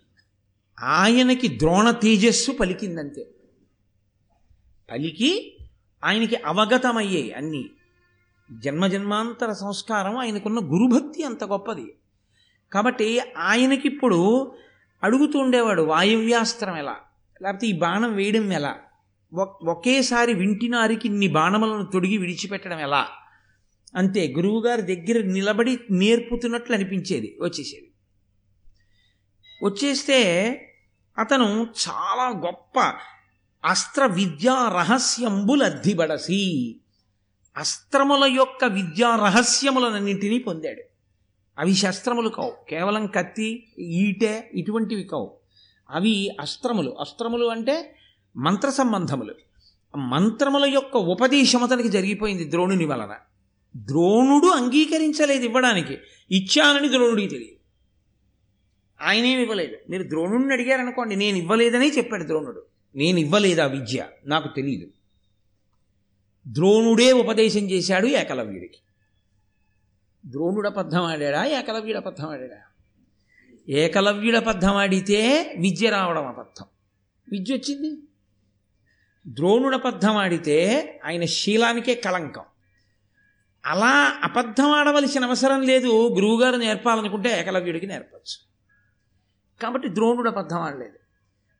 [0.83, 3.31] ఆయనకి ద్రోణ తేజస్సు పలికిందంతే.
[4.91, 5.59] పలికి
[6.05, 7.71] ఆయనకి అవగతమయ్యాయి అన్నీ.
[8.53, 11.95] జన్మజన్మాంతర సంస్కారం ఆయనకున్న గురుభక్తి అంత గొప్పది.
[12.73, 14.53] కాబట్టి ఆయనకిప్పుడు
[15.03, 16.97] అడుగుతూ ఉండేవాడు వాయువ్యాస్త్రం ఎలా?
[17.43, 18.79] లేకపోతే ఈ బాణం వేయడం ఎలా?
[19.63, 23.09] ఒకేసారి వింటినారికి ఇన్ని బాణములను తొడిగి విడిచిపెట్టడం ఎలా?
[23.95, 27.91] అంతే గురువుగారి దగ్గర నిలబడి నేర్పుతున్నట్లు అనిపించేది వచ్చేసేది.
[29.63, 30.17] వచ్చేస్తే
[31.19, 32.93] అతను చాలా గొప్ప
[33.65, 35.65] అస్త్ర విద్యా రహస్యంబులు
[37.57, 40.83] అస్త్రముల యొక్క విద్యా రహస్యములనన్నింటినీ పొందాడు.
[41.59, 42.53] అవి శస్త్రములు కావు.
[42.71, 45.37] కేవలం కత్తి ఈటె ఇటువంటివి కావు.
[45.91, 46.91] అవి అస్త్రములు.
[46.91, 47.97] అస్త్రములు అంటే
[48.37, 49.35] మంత్ర సంబంధములు.
[49.97, 53.15] మంత్రముల యొక్క ఉపదేశం అతనికి జరిగిపోయింది ద్రోణుని వలన.
[53.77, 55.99] ద్రోణుడు అంగీకరించలేదు ఇవ్వడానికి.
[56.31, 57.60] ఇచ్చానని ద్రోణుడికి తెలియదు.
[59.01, 59.77] ఆయనేమి ఇవ్వలేదు.
[59.91, 62.63] మీరు ద్రోణుడిని అడిగారనుకోండి నేను ఇవ్వలేదని చెప్పాడు ద్రోణుడు.
[62.95, 64.07] నేను ఇవ్వలేదు ఆ విద్య?
[64.27, 64.87] నాకు తెలియదు
[66.49, 68.79] ద్రోణుడే ఉపదేశం చేశాడు ఏకలవ్యుడికి.
[70.27, 72.47] ద్రోణుడు అబద్ధం ఆడా ఏకలవ్యుడు అబద్ధం ఆడా
[73.69, 76.67] ఏకలవ్యుడు అబద్ధం ఆడితే విద్య రావడం అబద్ధం.
[77.33, 78.03] విద్య వచ్చింది.
[79.29, 82.43] ద్రోణుడు అబద్ధం ఆడితే ఆయన శీలానికే కళంకం.
[83.67, 86.09] అలా అబద్ధం ఆడవలసిన అవసరం లేదు.
[86.09, 88.50] గురువుగారు నేర్పాలనుకుంటే ఏకలవ్యుడికి నేర్పచ్చు.
[89.63, 90.99] కాబట్టి ద్రోణుడు అబద్ధం ఆడలేదు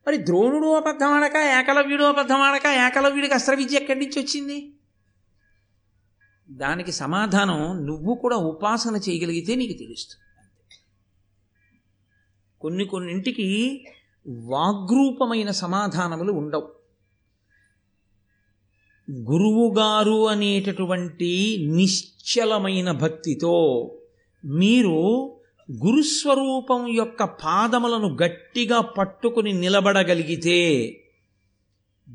[0.07, 4.73] మరి ద్రోణుడు అబద్ధం ఆడక ఏకలవ్యుడు అబద్ధం ఆడక ఏకలవ్యుడికి అస్త్ర విద్య ఎక్కడి నుంచి వచ్చింది?
[6.51, 10.25] దానికి సమాధానం నువ్వు కూడా ఉపాసన చేయగలిగితే నీకు తెలుస్తుంది.
[12.61, 13.85] కొన్ని కొన్నింటికి
[14.27, 16.71] వాగ్రూపమైన సమాధానములు ఉండవు.
[19.11, 23.55] గురువుగారు అనేటటువంటి నిశ్చలమైన భక్తితో
[24.45, 25.37] మీరు
[25.71, 30.87] గురుస్వరూపం యొక్క పాదములను గట్టిగా పట్టుకుని నిలబడగలిగితే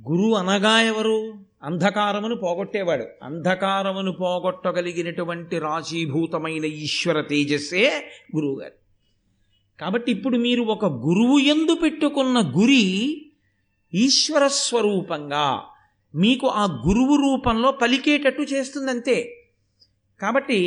[0.08, 1.34] గురు అనగా ఎవరు?
[1.62, 3.04] అంధకారమును పోగొట్టేవాడు.
[3.22, 8.04] అంధకారమును పోగొట్టగలిగినటువంటి రాశీభూతమైన ఈశ్వర తేజస్సే
[8.36, 8.72] గురువుగారు.
[9.80, 13.26] కాబట్టి ఇప్పుడు మీరు ఒక గురువు ఎందు పెట్టుకున్న గురి
[13.94, 15.62] ఈశ్వర స్వరూపంగా
[16.14, 19.46] మీకు ఆ గురువు రూపంలో పలికేటట్టు చేస్తుందంతే.
[20.20, 20.60] కాబట్టి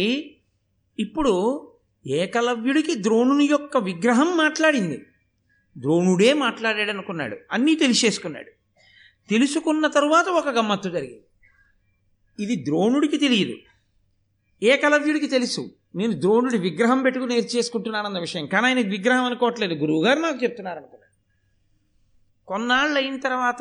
[1.00, 1.66] ఇప్పుడు
[2.08, 5.06] ఏకలవ్యుడికి ద్రోణుని యొక్క విగ్రహం మాట్లాడింది.
[5.78, 8.52] ద్రోణుడే మాట్లాడాడు అనుకున్నాడు అన్నీ తెలిసేసుకున్నాడు.
[9.30, 11.24] తెలుసుకున్న తరువాత ఒక గమ్మత్తు జరిగింది.
[12.44, 13.58] ఇది ద్రోణుడికి తెలియదు.
[14.64, 15.72] ఏకలవ్యుడికి తెలుసు.
[15.96, 18.46] నేను ద్రోణుడి విగ్రహం పెట్టుకుని నేర్చేసుకుంటున్నానన్న విషయం.
[18.46, 19.74] కానీ ఆయన విగ్రహం అనుకోవట్లేదు.
[19.74, 21.10] గురువుగారు నాకు చెప్తున్నారు అనుకున్నాడు
[22.48, 23.60] కొన్నాళ్ళు అయిన తర్వాత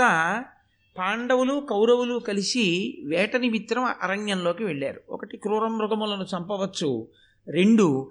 [0.99, 5.01] పాండవులు కౌరవులు కలిసి వేట నిమిత్తం అరణ్యంలోకి వెళ్ళారు.
[5.11, 7.09] ఒకటి క్రూర మృగములను చంపవచ్చు.
[7.49, 8.11] రెండు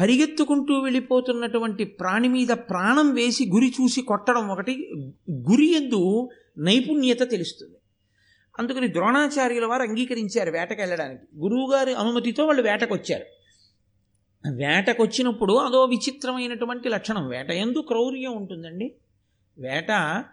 [0.00, 4.90] పరిగెత్తుకుంటూ వెళ్ళిపోతున్నటువంటి ప్రాణి మీద ప్రాణం వేసి గురి చూసి కొట్టడం ఒకటి
[5.30, 6.28] గురి ఎందు
[6.58, 7.74] నైపుణ్యత తెలుస్తుంది.
[8.58, 13.24] అందుకని ద్రోణాచార్యుల వారు అంగీకరించారు వేటకు వెళ్ళడానికి గురువుగారి అనుమతితో వాళ్ళు వేటకొచ్చారు.
[14.54, 18.94] వేటకొచ్చినప్పుడు అదో విచిత్రమైనటువంటి లక్షణం వేట ఎందు క్రౌర్యం ఉంటుందండి.
[19.58, 20.24] వేట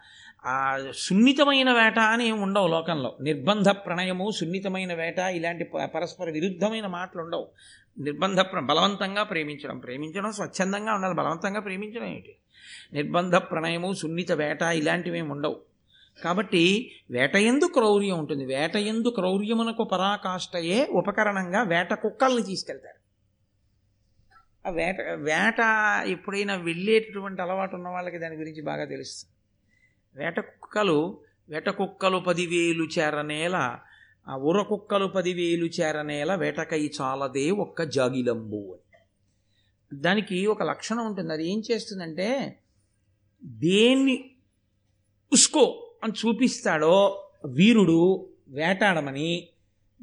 [0.46, 3.16] ఆ సున్నితమైన వేట అని ఏమి ఉండవు లోకంలో.
[3.20, 7.48] నిర్బంధ ప్రణయము సున్నితమైన వేట ఇలాంటి ప- పరస్పర విరుద్ధమైన మాటలు ఉండవు
[7.98, 9.78] నిర్బంధ ప్ర- బలవంతంగా ప్రేమించడం.
[9.78, 11.14] ప్రేమించడం స్వచ్ఛందంగా ఉండాలి.
[11.14, 12.36] బలవంతంగా ప్రేమించడం ఏంటి?
[12.92, 15.60] నిర్బంధ ప్రణయము సున్నిత వేట ఇలాంటివి ఏమి ఉండవు.
[16.24, 18.44] కాబట్టి వేట ఎందు క్రౌర్యం ఉంటుంది.
[18.44, 23.02] వేట ఎందు క్రౌర్యమునకు పరాకాష్ఠయే ఉపకరణంగా వేట కుక్కల్ని తీసుకెళ్తారు.
[24.68, 25.60] ఆ వేట వేట
[26.06, 29.32] ఎప్పుడైనా వెళ్ళేటటువంటి అలవాటు ఉన్న వాళ్ళకి దాని గురించి బాగా తెలుస్తుంది.
[30.24, 33.80] వేట కుక్కలు వేట కుక్కలు పదివేలు చేరనేలా
[34.28, 38.82] ఆ ఉర కుక్కలు పదివేలు చేరనేల వేటకై చాలదే ఒక్క జాగిలంబు అని.
[40.00, 41.32] దానికి ఒక లక్షణం ఉంటుంది.
[41.32, 42.58] అది ఏం చేస్తుందంటే
[43.44, 44.30] దేన్ని
[45.32, 49.48] ఉస్కో అని చూపిస్తాడో వీరుడు వేటాడమని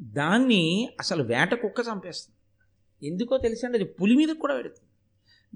[0.00, 2.36] దాన్ని అసలు వేట కుక్క చంపేస్తుంది.
[3.06, 4.88] ఎందుకో తెలిసండి అది పులి మీద కూడా పెడుతుంది.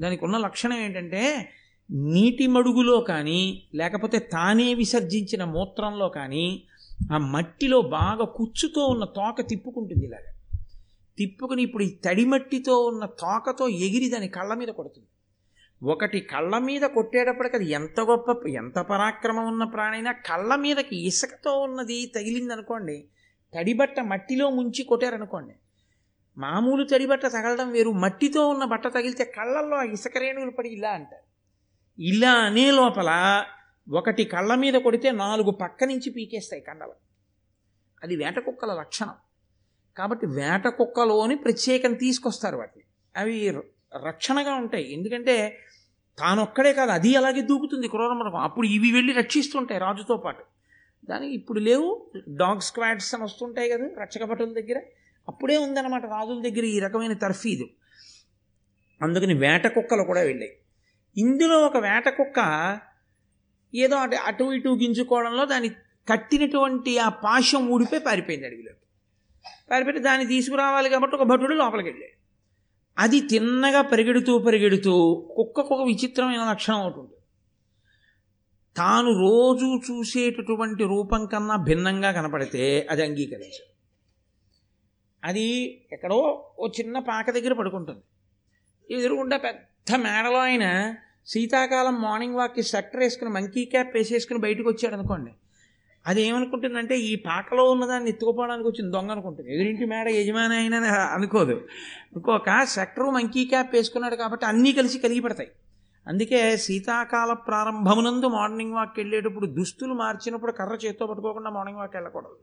[0.02, 1.52] దానికి ఉన్న లక్షణం ఏంటంటే
[1.90, 6.62] నీటి మడుగులో కానీ లేకపోతే తానే విసర్జించిన మూత్రంలో కానీ
[7.12, 10.24] ఆ మట్టిలో బాగా కుచ్చుతో ఉన్న తోక తిప్పుకుంటుంది ఇలాగ.
[11.18, 15.08] తిప్పుకుని ఇప్పుడు ఈ తడి మట్టితో ఉన్న తోకతో ఎగిరి దాని కళ్ళ మీద కొడుతుంది.
[15.82, 22.12] ఒకటి కళ్ళ మీద కొట్టేటప్పటికి అది ఎంత గొప్ప ఎంత పరాక్రమం ఉన్న ప్రాణైనా కళ్ళ మీదకి ఇసుకతో ఉన్నది
[22.14, 23.08] తగిలిందనుకోండి
[23.54, 25.54] తడిబట్ట మట్టిలో ముంచి కొట్టారనుకోండి
[26.38, 31.24] మామూలు తడిబట్ట తగలడం వేరు మట్టితో ఉన్న బట్ట తగిలితే కళ్ళల్లో ఆ ఇసుక రేణువులు పడి ఇలా అంటారు.
[32.02, 33.10] ఇలా అనే లోపల
[33.90, 36.92] ఒకటి కళ్ళ మీద కొడితే నాలుగు పక్క నుంచి పీకేస్తాయి కండలు.
[38.02, 39.14] అది వేట కుక్కల లక్షణం.
[39.96, 42.84] కాబట్టి వేట కుక్కలోని ప్రత్యేకం తీసుకొస్తారు వాటిని.
[43.16, 44.92] అవి ర- రక్షణగా ఉంటాయి.
[44.92, 45.58] ఎందుకంటే
[46.18, 48.36] తానొక్కడే కాదు అది అలాగే దూకుతుంది క్రూరమృగం.
[48.36, 50.44] అప్పుడు ఇవి వెళ్ళి రక్షిస్తుంటాయి రాజుతో పాటు.
[51.04, 54.80] దానికి ఇప్పుడు లేవు డాగ్ స్క్వాడ్స్ అని వస్తుంటాయి కదా రక్షక భటుల దగ్గర.
[55.28, 57.68] అప్పుడే ఉందన్నమాట రాజుల దగ్గర ఈ రకమైన తర్ఫీదు
[59.02, 60.56] అందుకని వేట కుక్కలు కూడా వెళ్ళాయి.
[61.16, 62.40] ఇందులో ఒక వేట కుక్క
[63.74, 65.68] ఏదో అటు అటు ఇటు గింజుకోవడంలో దాని
[66.08, 68.78] కట్టినటువంటి ఆ పాశం ఊడిపోయి పారిపోయింది అడవిలోకి.
[69.70, 72.24] పారిపోయి దాన్ని తీసుకురావాలి కాబట్టి ఒక భటుడు లోపలికి వెళ్ళాడు.
[72.98, 77.20] అది తిన్నగా పరిగెడుతూ పరిగెడుతూ కుక్కకు ఒక విచిత్రమైన లక్షణం అవుతుంది ఉంటుంది.
[78.76, 83.74] తాను రోజు చూసేటటువంటి రూపం కన్నా భిన్నంగా కనపడితే అది అంగీకరించదు.
[85.24, 88.02] అది ఎక్కడో ఓ చిన్న పాక దగ్గర పడుకుంటుంది.
[88.94, 90.94] ఎదురుగుండా పెద్ద మేడలో ఆయన
[91.26, 95.32] శీతాకాలం మార్నింగ్ వాక్కి స్వెక్టర్ వేసుకుని మంకీ క్యాప్ వేసేసుకుని బయటకు వచ్చాడు అనుకోండి.
[96.06, 99.54] అది ఏమనుకుంటుందంటే ఈ పాకలో ఉన్నదాన్ని ఎత్తుకుపోవడానికి వచ్చింది దొంగ అనుకుంటుంది.
[99.54, 100.78] ఎదురింటి మేడ యజమాని అయినా
[101.14, 101.68] అనుకోదు.
[102.16, 105.50] ఇంకొక స్వెక్టరు మంకీ క్యాప్ వేసుకున్నాడు కాబట్టి అన్నీ కలిసి కలిగి పడతాయి.
[106.06, 112.36] అందుకే శీతాకాల ప్రారంభమునందు మార్నింగ్ వాక్ వెళ్ళేటప్పుడు దుస్తులు మార్చినప్పుడు కర్ర చేత్తో పట్టుకోకుండా మార్నింగ్ వాక్ వెళ్ళకూడదు.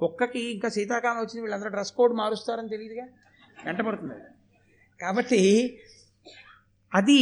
[0.00, 3.06] కుక్కకి ఇంకా శీతాకాలం వచ్చింది వీళ్ళందరూ డ్రెస్ కోడ్ మారుస్తారని తెలియదుగా
[3.64, 4.14] వెంటబడుతుంది
[5.00, 5.42] కాబట్టి
[6.94, 7.20] అది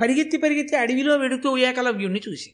[0.00, 2.52] పరిగెత్తి పరిగెత్తి అడవిలో వెడుతూ ఏకలవ్యుణ్ణి చూసి.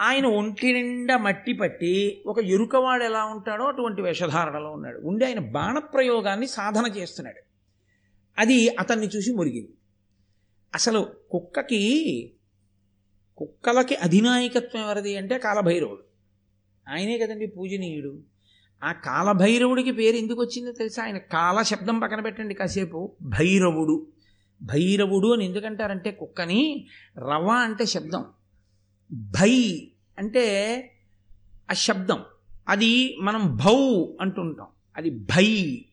[0.00, 5.00] ఆయన ఒంటి నిండా మట్టి పట్టి ఒక ఎరుకవాడు ఎలా ఉంటాడో అటువంటి వేషధారణలో ఉన్నాడు.
[5.00, 7.40] ఉండి ఆయన బాణప్రయోగాన్ని సాధన చేస్తున్నాడు.
[8.38, 9.72] అది అతన్ని చూసి మురిగింది.
[10.74, 12.32] అసలు కుక్కకి
[13.38, 16.02] కుక్కలకి అధినాయకత్వం ఎవరిది అంటే కాలభైరవుడు.
[16.88, 18.18] ఆయనే కదండి పూజనీయుడు.
[18.84, 21.02] ఆ కాలభైరవుడికి పేరు ఎందుకు వచ్చిందో తెలుసా?
[21.02, 23.12] ఆయన కాల శబ్దం పక్కన పెట్టండి కాసేపు.
[23.22, 24.06] భైరవుడు.
[24.62, 26.86] భైరవుడు అని ఎందుకంటారంటే కుక్కని
[27.18, 28.24] రవ అంటే శబ్దం.
[29.12, 29.88] భై
[30.18, 30.76] అంటే
[31.70, 32.24] ఆ శబ్దం.
[32.68, 34.66] అది మనం భౌ అంటుంటాం.
[34.96, 35.84] అది భై.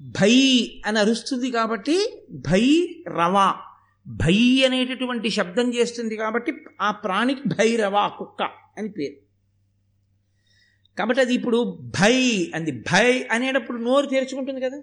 [0.00, 3.54] భై అని అరుస్తుంది కాబట్టి భై రవ
[4.06, 8.42] భై అనేటటువంటి శబ్దం చేస్తుంది కాబట్టి ఆ ప్రాణికి భైరవ కుక్క
[8.78, 9.14] అని పేరు.
[10.98, 12.72] కాబట్టి అది ఇప్పుడు భై అంది.
[12.72, 14.82] భై అనేటప్పుడు నోరు తెరుచుకుంటుంది కదా.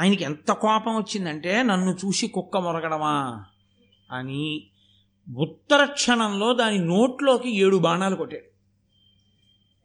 [0.00, 3.44] ఆయనకి ఎంత కోపం వచ్చిందంటే నన్ను చూసి కుక్క మొరగడమా?
[4.12, 4.66] అని
[5.36, 8.54] ఉత్తర క్షణంలో దాని నోట్లోకి ఏడు బాణాలు కొట్టాడు.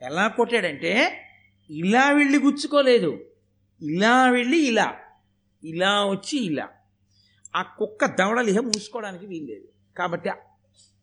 [0.05, 1.21] ఎలా కొట్టాడంటే
[1.69, 3.25] ఇలా వెళ్ళి గుచ్చుకోలేదు.
[3.81, 4.95] ఇలా వెళ్ళి ఇలా.
[5.63, 6.69] ఇలా వచ్చి ఇలా.
[7.55, 9.67] ఆ కుక్క దవడలిహ మూసుకోవడానికి వీల్లేదు.
[9.97, 10.29] కాబట్టి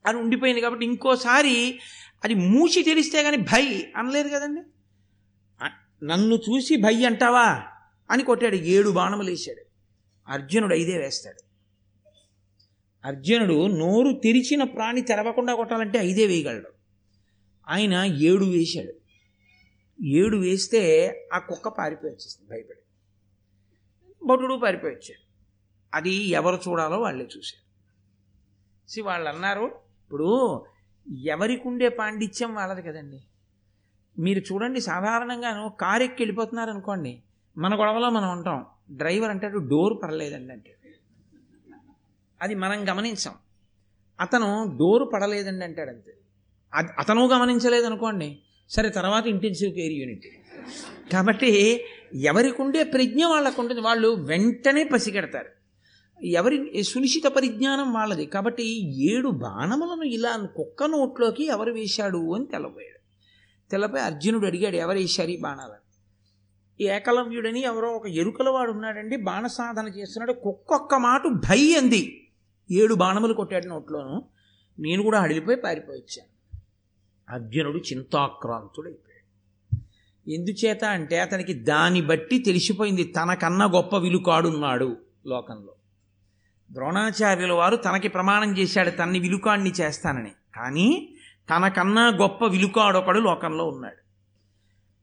[0.06, 1.80] అది ఉండిపోయింది కాబట్టి ఇంకోసారి
[2.24, 4.62] అది మూసి తెలిస్తే కానీ భై అనలేదు కదండి.
[6.06, 7.62] నన్ను చూసి భై అంటావా?
[8.10, 8.54] అని కొట్టాడు.
[8.54, 9.62] ఏడు బాణములు వేశాడు.
[10.28, 11.46] అర్జునుడు ఐదే వేస్తాడు.
[13.06, 16.70] అర్జునుడు నోరు తెరిచిన ప్రాణి తెరవకుండా కొట్టాలంటే ఐదే వేయగలడు.
[17.68, 18.92] ఆయన ఏడు వేశాడు.
[20.04, 20.80] ఏడు వేస్తే
[21.32, 22.80] ఆ కుక్క పారిపోయి వచ్చేసింది భయపడి.
[24.26, 25.26] భటుడు పారిపోయి వచ్చాడు.
[25.94, 27.66] అది ఎవరు చూడాలో వాళ్ళే చూశారు.
[28.90, 30.64] సి వాళ్ళు అన్నారు ఇప్పుడు
[31.24, 33.24] ఎవరికి ఉండే పాండిత్యం వాళ్ళది కదండి.
[34.18, 37.22] మీరు చూడండి సాధారణంగాను కారు ఎక్కి వెళ్ళిపోతున్నారు అనుకోండి
[37.58, 38.64] మన గొడవలో మనం ఉంటాం.
[38.90, 40.76] డ్రైవర్ అంటాడు డోర్ పడలేదండి అంటే.
[42.42, 43.34] అది మనం గమనించాం.
[44.20, 46.14] అతను డోరు పడలేదండి అంటాడు అంతే.
[46.74, 48.38] అది అతను గమనించలేదు అనుకోండి
[48.70, 50.26] సరే తర్వాత ఇంటెన్సివ్ కేర్ యూనిట్
[51.12, 53.80] కాబట్టి ఎవరికి ఉండే ప్రజ్ఞ వాళ్ళకు ఉంటుంది.
[53.80, 55.48] వాళ్ళు వెంటనే పసిగడతారు.
[56.24, 58.26] ఎవరి సునిశ్చిత పరిజ్ఞానం వాళ్ళది.
[58.26, 63.00] కాబట్టి ఏడు బాణములను ఇలా కుక్క నోట్లోకి ఎవరు వేశాడు అని తెలపోయాడు
[63.70, 65.85] తెలపై అర్జునుడు అడిగాడు ఎవరు వేశారు ఈ బాణాలని?
[66.80, 72.28] ఏకలవ్యుడని ఎవరో ఒక ఎరుకలవాడు ఉన్నాడండి బాణ సాధన చేస్తున్నాడు ఒక్కొక్క మాట భై అంది.
[72.70, 74.24] ఏడు బాణములు కొట్టాడు నోట్లోను.
[74.78, 76.60] నేను కూడా అడిలిపోయి పారిపోయిచ్చాను.
[77.34, 79.16] అర్జునుడు చింతాక్రాంతుడైపోయాడు.
[80.30, 85.74] ఎందుచేత అంటే అతనికి దాన్ని బట్టి తెలిసిపోయింది తనకన్నా గొప్ప విలుకాడున్నాడు లోకంలో.
[86.72, 90.32] ద్రోణాచార్యుల వారు తనకి ప్రమాణం చేశాడు తన్ని విలుకాడిని చేస్తానని.
[90.54, 91.14] కానీ
[91.50, 94.05] తనకన్నా గొప్ప విలుకాడొకడు లోకంలో ఉన్నాడు.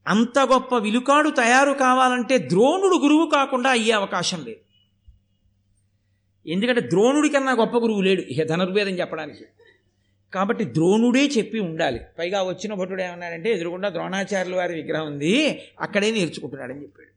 [0.07, 4.59] అంత గొప్ప విలుకాడు తయారు కావాలంటే ద్రోణుడు గురువు కాకుండా అయ్యే అవకాశం లేదు.
[6.49, 9.45] ఎందుకంటే ద్రోణుడి కన్నా గొప్ప గురువు లేడు ఇక ధనుర్వేదం చెప్పడానికి.
[10.33, 11.99] కాబట్టి ద్రోణుడే చెప్పి ఉండాలి.
[12.19, 17.13] పైగా వచ్చిన భటుడు ఏమన్నాడంటే ఎదురుగుండా ద్రోణాచార్యుల వారి విగ్రహం ఉంది అక్కడే నేర్చుకుంటున్నాడని చెప్పాడు.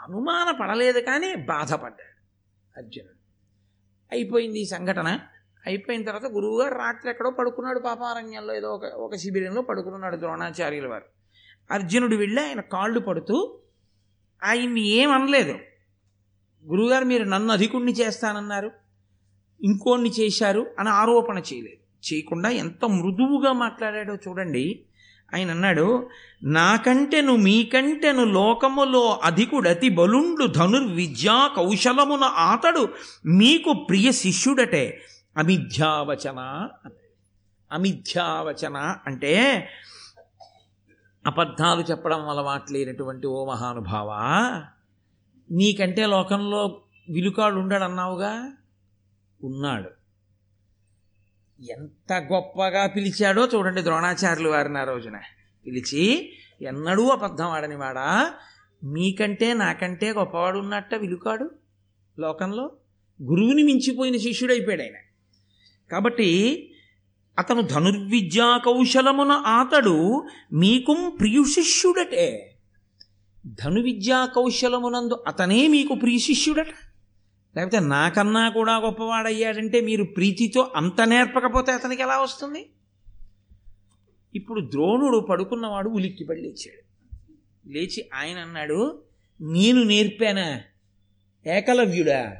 [0.00, 2.14] అనుమాన పడలేదు కానీ బాధపడ్డాడు
[2.78, 3.14] అర్జునుడు.
[4.12, 5.20] అయిపోయింది ఈ సంఘటన.
[5.66, 11.04] అయిపోయిన తర్వాత గురువుగారు రాత్రి ఎక్కడో పడుకున్నాడు పాపారణ్యంలో ఏదో ఒక ఒక శిబిరంలో పడుకున్నాడు ద్రోణాచార్యుల వారు.
[11.70, 13.58] అర్జునుడు వెళ్ళి ఆయన కాళ్ళు పడుతూ
[14.44, 15.58] ఆయన్ని ఏమనలేదు.
[16.66, 18.70] గురువుగారు మీరు నన్ను అధికుణ్ణి చేస్తానన్నారు
[19.62, 22.12] ఇంకోన్ని చేశారు అని ఆరోపణ చేయలేదు.
[22.12, 24.84] చేయకుండా ఎంత మృదువుగా మాట్లాడాడో చూడండి.
[25.34, 26.08] ఆయన అన్నాడు
[26.42, 32.88] నాకంటెను మీకంటెను లోకములో అధికుడతి బలుండు ధనుర్విద్యా కౌశలమున ఆతడు
[33.26, 35.02] మీకు ప్రియ శిష్యుడటే.
[35.36, 36.68] అమిథ్యావచన
[37.72, 39.32] అమిథ్యావచన అంటే
[41.26, 44.10] అబద్ధాలు చెప్పడం అలవాట్లేనటువంటి ఓ మహానుభావ
[45.50, 48.52] నీకంటే లోకంలో విలుకాడు ఉండడు అన్నావుగా
[49.44, 49.90] ఉన్నాడు.
[51.62, 55.20] ఎంత గొప్పగా పిలిచాడో చూడండి ద్రోణాచార్యులు వారిని ఆ రోజున.
[55.66, 58.34] పిలిచి ఎన్నడూ అబద్ధం ఆడని వాడా
[58.84, 61.50] మీకంటే నాకంటే గొప్పవాడు ఉన్నట్ట విలుకాడు
[62.18, 62.72] లోకంలో?
[63.22, 65.03] గురువుని మించిపోయిన శిష్యుడైపోయాడు ఆయన.
[65.90, 66.70] కాబట్టి
[67.38, 71.44] అతను ధనుర్విద్యా కౌశలమున ఆతడు మీకుం ప్రియు
[73.46, 76.66] ధనువిద్యా కౌశలమునందు అతనే మీకు ప్రియ శిష్యుడట
[77.56, 82.70] లేకపోతే నాకన్నా కూడా గొప్పవాడయ్యాడంటే మీరు ప్రీతితో అంత నేర్పకపోతే అతనికి ఎలా వస్తుంది?
[84.34, 86.84] ఇప్పుడు ద్రోణుడు పడుకున్నవాడు ఉలిక్కిపడి లేచాడు.
[87.68, 89.02] లేచి ఆయన అన్నాడు
[89.40, 90.60] నేను నేర్పానా?
[91.46, 92.36] ఏకలవ్యుడా?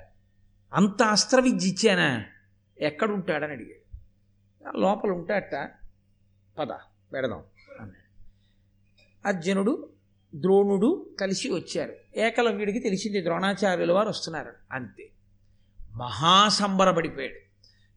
[0.72, 2.24] అంత అస్త్ర విద్య ఇచ్చానా?
[2.84, 3.84] ఎక్కడుంటాడని అడిగాడు.
[4.78, 5.70] లోపల ఉంటాడట.
[6.58, 6.68] పద
[7.12, 7.42] పెడదాం.
[7.80, 8.04] అన్నాడు.
[9.28, 9.88] అర్జునుడు
[10.34, 11.92] ద్రోణుడు కలిసి వచ్చారు.
[12.16, 14.52] ఏకలవ్యుడికి తెలిసింది ద్రోణాచార్యుల వారు వస్తున్నారు.
[14.72, 15.10] అంతే.
[15.92, 17.44] మహాసంబరపడిపోయాడు.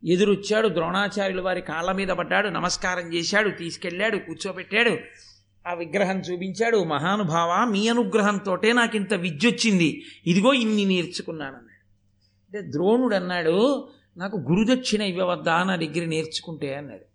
[0.08, 4.98] ఎదురొచ్చాడు ద్రోణాచార్యుల వారి కాళ్ళ మీద పడ్డాడు నమస్కారం చేశాడు తీసుకెళ్ళాడు కూర్చోబెట్టాడు.
[5.68, 11.88] ఆ విగ్రహం చూపించాడు మహానుభావ మీ అనుగ్రహంతోటే నాకు ఇంత విద్య వచ్చింది ఇదిగో ఇన్ని నేర్చుకున్నానన్నాడు.
[12.46, 17.06] అంటే ద్రోణుడు అన్నాడు నాకు గురుదక్షిణ ఇవ్వవద్దా నా దగ్గర నేర్చుకుంటే అన్నాడు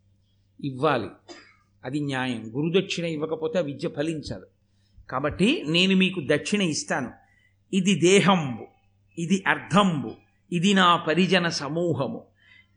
[0.67, 1.09] ఇవ్వాలి.
[1.85, 2.53] అది న్యాయం.
[2.57, 4.47] గురుదక్షిణ ఇవ్వకపోతే ఆ విద్య ఫలించదు.
[5.11, 7.11] కాబట్టి నేను మీకు దక్షిణ ఇస్తాను.
[7.73, 8.67] ఇది దేహంబు.
[9.19, 10.15] ఇది అర్థంబు
[10.53, 12.25] ఇది నా పరిజన సమూహము.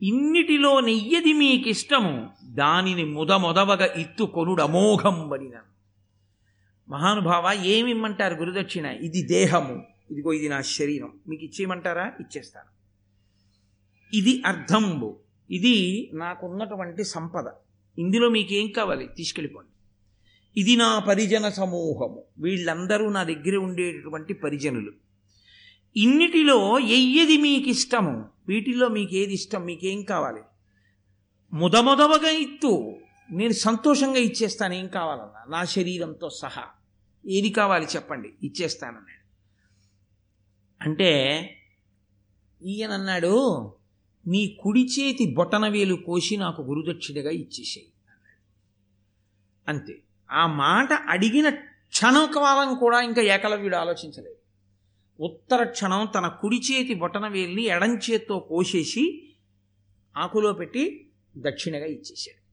[0.01, 5.53] ఇన్నిటిలో నెయ్యది మీకిష్టము దానిని ముదమొదవగా ఇత్తు కొనుడు అమోఘం బడిన.
[6.89, 8.85] మహానుభావ ఏమిమ్మంటారు గురుదక్షిణ?
[8.85, 9.83] ఇది దేహము.
[10.11, 11.11] ఇదిగో ఇది నా శరీరం.
[11.27, 12.11] మీకు ఇచ్చేయమంటారా?
[12.19, 12.74] ఇచ్చేస్తాను.
[14.15, 15.19] ఇది అర్థంబు
[15.51, 17.43] ఇది నాకున్నటువంటి సంపద.
[17.97, 19.09] ఇందులో మీకేం కావాలి?
[19.17, 19.71] తీసుకెళ్ళిపోండి.
[20.61, 22.23] ఇది నా పరిజన సమూహము.
[22.37, 24.91] వీళ్ళందరూ నా దగ్గర ఉండేటటువంటి పరిజనులు.
[25.95, 30.41] ఇన్నిటిలో ఎయ్యది మీకు ఇష్టము వీటిల్లో మీకు ఏది ఇష్టం మీకేం కావాలి?
[31.53, 32.97] ముదమొదవగా ఇత్తు
[33.31, 34.73] నేను సంతోషంగా ఇచ్చేస్తాను.
[34.73, 35.57] ఏం కావాలన్నా?
[35.57, 36.63] నా శరీరంతో సహా.
[37.27, 38.33] ఏది కావాలి చెప్పండి?
[38.43, 39.25] ఇచ్చేస్తానన్నాడు.
[40.81, 41.39] అంటే
[42.63, 43.74] ఈయనన్నాడు
[44.27, 47.87] నీ కుడి చేతి బొటనవేలు కోసి నాకు గురుదక్షిణగా ఇచ్చేసేయి.
[49.67, 50.01] అంతే.
[50.31, 54.35] ఆ మాట అడిగిన క్షణం కాలం కూడా ఇంకా ఏకలవ్యుడు ఆలోచించలేదు.
[55.23, 59.33] ఉత్తర క్షణం తన కుడి చేతి బొటనవేలిని ఎడం చేత్తో కోసేసి
[60.17, 62.44] ఆకులో పెట్టి దక్షిణగా ఇచ్చేశాడు.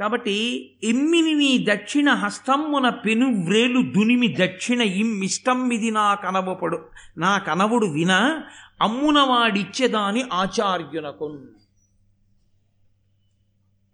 [0.00, 6.88] కాబట్టి ఎమ్మిని దక్షిణ హస్తమ్మున పెను వ్రేలు దునిమి దక్షిణ ఇమ్మిష్టమ్మిది నా కనవపడు
[7.18, 8.42] నా కనవుడు విన
[8.82, 11.46] అమ్మున వాడిచ్చేదాని ఆచార్యునకు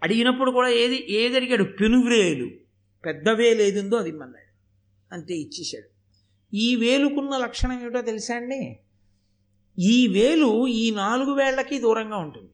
[0.03, 1.64] అడిగినప్పుడు కూడా ఏది ఏది అడిగాడు?
[1.64, 2.50] పెనువ్రేలు.
[3.05, 4.53] పెద్ద వేలు ఏదిందో అది ఇమ్మన్నాడు.
[5.14, 5.88] అంతే ఇచ్చేశాడు.
[6.57, 8.78] ఈ వేలుకున్న లక్షణం ఏమిటో తెలుసా అండి?
[9.78, 12.50] ఈ వేలు ఈ నాలుగు వేళ్ళకి దూరంగా ఉంటుంది.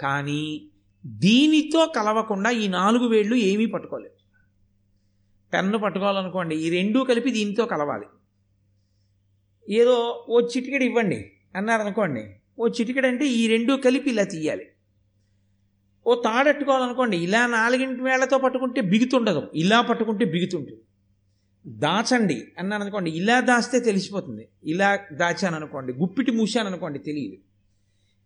[0.00, 0.68] కానీ
[1.08, 4.14] దీనితో కలవకుండా ఈ నాలుగు వేళ్ళు ఏమీ పట్టుకోలేదు.
[5.52, 8.06] పెన్ను పట్టుకోవాలనుకోండి ఈ రెండూ కలిపి దీనితో కలవాలి.
[9.68, 12.24] ఏదో ఓ చిటికెడు ఇవ్వండి అన్నారనుకోండి
[12.58, 14.66] ఓ చిటికెడు అంటే ఈ రెండూ కలిపి ఇలా తీయాలి.
[16.06, 19.50] ఓ తాడట్టుకోవాలనుకోండి ఇలా నాలుగింటి వేళ్ళతో పట్టుకుంటే బిగుతుండదు.
[19.54, 20.82] ఇలా పట్టుకుంటే బిగుతుంటుంది.
[21.66, 24.48] దాచండి అన్నాను అనుకోండి ఇలా దాస్తే తెలిసిపోతుంది.
[24.64, 27.47] ఇలా దాచాను అనుకోండి గుప్పిటి మూసాను అనుకోండి తెలియదు.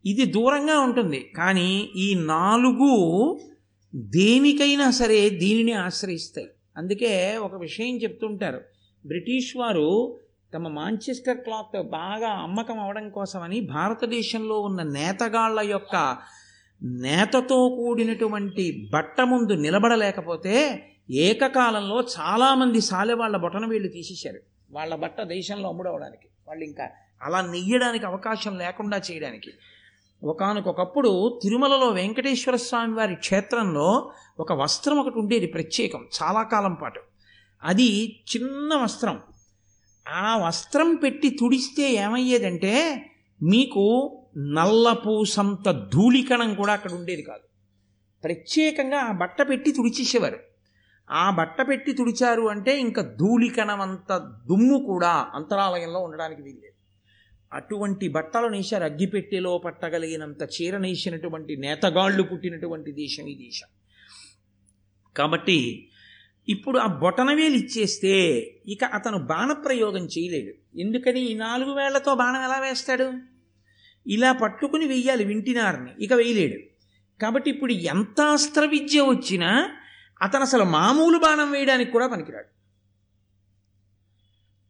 [0.07, 1.32] ఇది దూరంగా ఉంటుంది.
[1.36, 3.40] కానీ ఈ నాలుగు
[3.94, 6.48] దేనికైనా సరే దీనిని ఆశ్రయిస్తాయి.
[6.76, 8.61] అందుకే ఒక విషయం చెప్తుంటారు.
[9.07, 10.18] బ్రిటిష్ వారు
[10.55, 16.16] తమ మాంచెస్టర్ క్లాత్ బాగా అమ్మకం అవడం కోసమని భారతదేశంలో ఉన్న నేతగాళ్ళ యొక్క
[16.82, 24.40] నేతతో కూడినటువంటి బట్ట ముందు నిలబడలేకపోతే ఏకకాలంలో చాలామంది సాలె వాళ్ళ బొటన వీళ్ళు తీసేశారు.
[24.70, 26.28] వాళ్ళ బట్ట దేశంలో అమ్ముడవడానికి.
[26.48, 26.90] వాళ్ళు ఇంకా
[27.22, 29.50] అలా నెయ్యడానికి అవకాశం లేకుండా చేయడానికి.
[30.22, 37.00] ఒకనకొకప్పుడు తిరుమలలో వెంకటేశ్వర స్వామి వారి క్షేత్రంలో ఒక వస్త్రం ఒకటి ఉండేది ప్రత్యేకం చాలా కాలం పాటు.
[37.62, 39.20] అది చిన్న వస్త్రం.
[40.08, 43.06] ఆ వస్త్రం పెట్టి తుడిస్తే ఏమయ్యేదంటే
[43.42, 47.42] మీకు నల్లపూసంత ధూళికణం కూడా అక్కడ ఉండేది కాదు.
[48.24, 50.38] ప్రత్యేకంగా ఆ బట్ట పెట్టి తుడిచేసేవారు.
[51.10, 56.81] ఆ బట్ట పెట్టి తుడిచారు అంటే ఇంకా ధూళికణం అంత దుమ్ము కూడా అంతరాలయంలో ఉండడానికి వీల్లేదు.
[57.53, 63.66] అటువంటి బట్టలు నేశారు అగ్గిపెట్టెలో పట్టగలిగినంత చీర నేసినటువంటి నేతగాళ్ళు పుట్టినటువంటి దేశం ఈ దేశం.
[65.16, 65.88] కాబట్టి
[66.48, 68.12] ఇప్పుడు ఆ బొటనవేలు ఇచ్చేస్తే
[68.66, 70.80] ఇక అతను బాణప్రయోగం చేయలేడు.
[70.80, 73.12] ఎందుకని ఈ నాలుగు వేళ్ళతో బాణం ఎలా వేస్తాడు?
[74.07, 76.59] ఇలా పట్టుకుని వెయ్యాలి వింటినారని ఇక వేయలేడు.
[77.22, 79.70] కాబట్టి ఇప్పుడు ఎంత అస్త్ర విద్య వచ్చినా
[80.22, 82.46] అతను అసలు మామూలు బాణం వేయడానికి కూడా పనికిరాడు.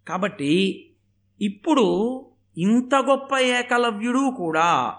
[0.09, 0.53] కాబట్టి
[1.41, 1.87] ఇప్పుడు
[2.59, 4.97] ఇంత గొప్ప ఏకలవ్యుడు కూడా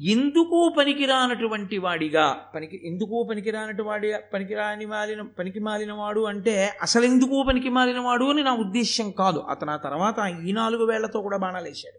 [0.00, 7.68] ఎందుకు పనికిరానటువంటి వాడిగా పనికి ఎందుకు పనికిరానటు వాడి పనికిరాని మాలిన పనికి మాలినవాడు అంటే అసలు ఎందుకు పనికి
[7.68, 9.38] మాలినవాడు అని నా ఉద్దేశ్యం కాదు.
[9.38, 11.98] అతను ఆ తర్వాత ఈ నాలుగు వేళ్ళతో కూడా బాణాలేశాడు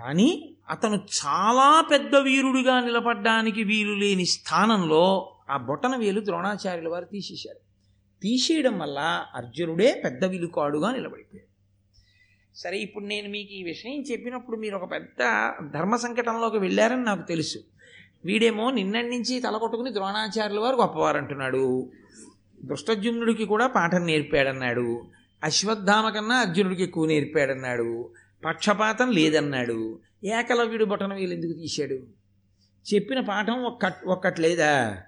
[0.00, 7.58] కానీ అతను చాలా పెద్ద వీరుడిగా నిలబడ్డానికి వీలు లేని స్థానంలో ఆ బొటన వేలు ద్రోణాచార్యుల వారు తీసేశారు.
[8.22, 11.53] తీసేయడం వల్ల అర్జునుడే పెద్ద విలుకాడుగా నిలబడిపోయాడు.
[12.54, 17.58] సరే ఇప్పుడు నేను మీకు ఈ విషయం చెప్పినప్పుడు మీరు ఒక పెద్ద ధర్మ సంకటంలోకి వెళ్ళారని నాకు తెలుసు.
[18.24, 21.90] వీడేమో నిన్నటి నుంచి తల కొట్టుకుని ద్రోణాచార్యుల వారు గొప్పవారు అంటున్నాడు
[22.64, 25.06] దుష్టజుమ్నుడికి కూడా పాఠం నేర్పాడన్నాడు.
[25.44, 28.10] అశ్వత్థామ కన్నా అర్జునుడికి ఎక్కువ నేర్పాడన్నాడు.
[28.44, 29.98] పక్షపాతం లేదన్నాడు.
[30.24, 31.94] ఏకలవ్యుడు బొటన వీలు ఎందుకు తీశాడు?
[32.94, 35.02] చెప్పిన పాఠం ఒక్క ఒక్కటి లేదా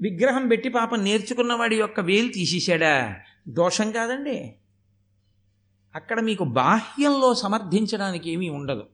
[0.00, 3.16] విగ్రహం పెట్టి పాపం నేర్చుకున్నవాడి యొక్క వేలు తీసేశాడా?
[3.48, 4.54] దోషం కాదండి.
[5.94, 8.86] అక్కడ మీకు బాహ్యంలో సమర్థించడానికి ఏమీ ఉండదు.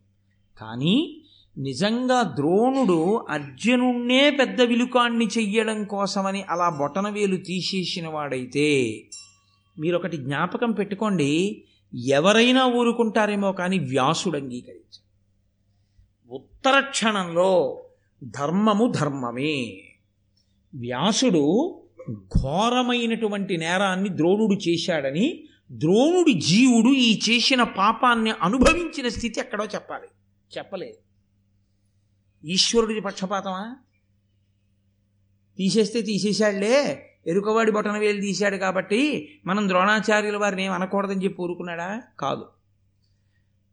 [0.59, 1.21] కానీ
[1.59, 9.01] నిజంగా ద్రోణుడు అర్జునుణ్ణే పెద్ద విలుకాన్ని చెయ్యడం కోసమని అలా బొటనవేలు తీసేసిన వాడైతే
[9.79, 11.65] మీరు ఒకటి జ్ఞాపకం పెట్టుకోండి
[12.07, 15.05] ఎవరైనా ఊరుకుంటారేమో కానీ వ్యాసుడు అంగీకరించారు
[16.35, 17.83] ఉత్తర క్షణంలో
[18.25, 19.83] ధర్మము ధర్మమే.
[20.75, 21.75] వ్యాసుడు
[22.11, 30.07] ఘోరమైనటువంటి నేరాన్ని ద్రోణుడు చేశాడని ద్రోణుడి జీవుడు ఈ చేసిన పాపాన్ని అనుభవించిన స్థితి ఎక్కడో చెప్పాలి.
[30.59, 30.97] చెప్పలేదు.
[32.47, 33.77] ఈశ్వరుడి పక్షపాతమా?
[35.59, 42.03] తీసేస్తే తీసేశాడులే ఎరుకవాడి బొటన వేలు తీశాడు కాబట్టి మనం ద్రోణాచార్యుల వారిని ఏం అనకూడదని చెప్పి ఊరుకున్నాడా?
[42.19, 42.47] కాదు.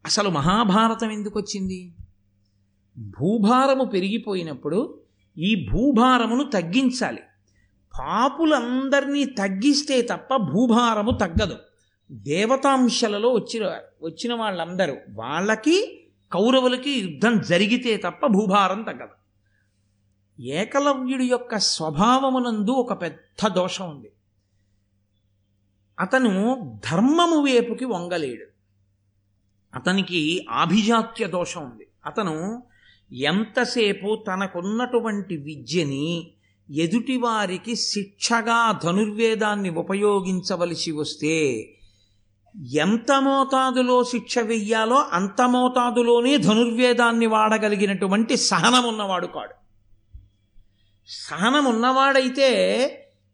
[0.06, 1.94] అసలు మహాభారతం ఎందుకు వచ్చింది?
[2.98, 5.00] భూభారము పెరిగిపోయినప్పుడు
[5.38, 7.20] ఈ భూభారమును తగ్గించాలి.
[8.00, 11.58] పాపులందరినీ తగ్గిస్తే తప్ప భూభారము తగ్గదు.
[12.10, 19.22] దేవతాంశలలో వచ్చిన వచ్చిన వాళ్ళందరూ వాళ్ళకి కౌరవులకి యుద్ధం జరిగితే తప్ప భూభారం తగ్గదు.
[20.42, 24.12] ఏకలవ్యుడి యొక్క స్వభావమునందు ఒక పెద్ద దోషం ఉంది.
[26.00, 28.46] అతను ధర్మము వైపుకి వంగలేడు.
[29.74, 31.86] అతనికి ఆభిజాత్య దోషం ఉంది.
[32.06, 32.62] అతను
[33.12, 36.32] ఎంతసేపు తనకున్నటువంటి విద్యని
[36.70, 41.74] ఎదుటివారికి శిక్షగా ధనుర్వేదాన్ని ఉపయోగించవలసి వస్తే
[42.56, 49.54] ఎంత మోతాదులో శిక్ష వెయ్యాలో అంత మోతాదులోనే ధనుర్వేదాన్ని వాడగలిగినటువంటి సహనం ఉన్నవాడు కాడు.
[51.08, 52.48] సహనం ఉన్నవాడైతే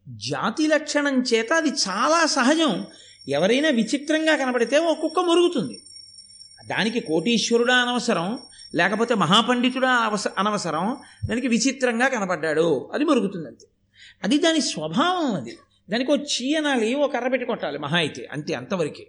[0.08, 2.86] జాతి లక్షణం చేత అది చాలా సహజం.
[3.28, 5.82] ఎవరైనా విచిత్రంగా కనబడితే ఒక్కొక్క మురుగుతుంది.
[6.66, 8.38] దానికి కోటీశ్వరుడా అనవసరం
[8.74, 10.96] లేకపోతే మహాపండితుడా అవస అనవసరం
[11.28, 13.66] దానికి విచిత్రంగా కనపడ్డాడు అది మురుగుతుంది అంతే
[14.24, 15.58] అది దాని స్వభావం అది.
[15.90, 19.06] దానికి ఒక చీయనాలి ఒక కర్ర పెట్టి కొట్టాలి మహా అయితే అంతే అంతవరకే.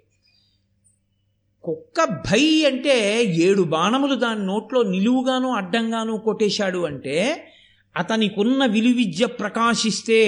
[1.63, 7.47] కుక్క భై అంటే ఏడు బాణములు దాని నోట్లో నిలువుగాను అడ్డంగాను కొట్టేశాడు అంటే
[7.97, 10.21] అతనికున్న విలువిద్య ప్రకాశిస్తే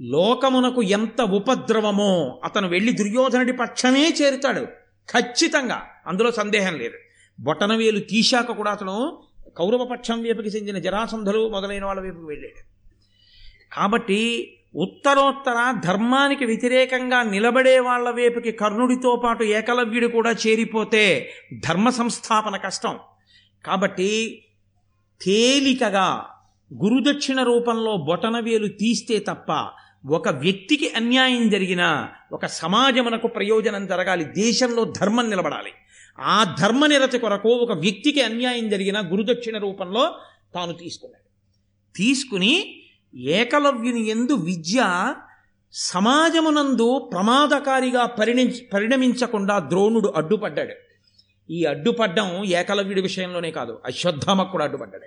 [0.00, 4.66] లోకమునకు ఎంత ఉపద్రవమో అతను వెళ్ళి దుర్యోధనుడి పక్షమే చేరుతాడు.
[5.12, 6.94] ఖచ్చితంగా అందులో సందేహం లేదు.
[7.40, 9.22] బొటనవేలు తీశాక కూడా అతను
[9.58, 12.62] కౌరవ పక్షం వైపుకి చెందిన జరాసంధులు మొదలైన వాళ్ళ వైపుకి వెళ్ళాడు.
[13.74, 21.32] కాబట్టి ఉత్తరోత్తర ధర్మానికి వ్యతిరేకంగా నిలబడే వాళ్ళ వైపుకి కర్ణుడితో పాటు ఏకలవ్యుడు కూడా చేరిపోతే
[21.68, 22.98] ధర్మ సంస్థాపన కష్టం.
[23.64, 24.42] కాబట్టి
[25.22, 26.26] తేలికగా
[26.74, 29.70] గురుదక్షిణ రూపంలో బొటనవేలు తీస్తే తప్ప
[30.08, 35.70] ఒక వ్యక్తికి అన్యాయం జరిగినా ఒక సమాజమునకు ప్రయోజనం జరగాలి దేశంలో ధర్మం నిలబడాలి.
[36.20, 40.14] ఆ ధర్మ నిరతి కొరకు ఒక వ్యక్తికి అన్యాయం జరిగిన గురుదక్షిణ రూపంలో
[40.54, 41.28] తాను తీసుకున్నాడు.
[41.96, 42.77] తీసుకుని
[43.14, 45.14] ఏకలవ్యుని ఎందు విద్య
[45.72, 50.74] సమాజమునందు ప్రమాదకారిగా పరిణి పరిణమించకుండా ద్రోణుడు అడ్డుపడ్డాడు.
[51.52, 55.04] ఈ అడ్డుపడ్డం ఏకలవ్యుడి విషయంలోనే కాదు అశ్వత్థామకు కూడా అడ్డుపడ్డాడు.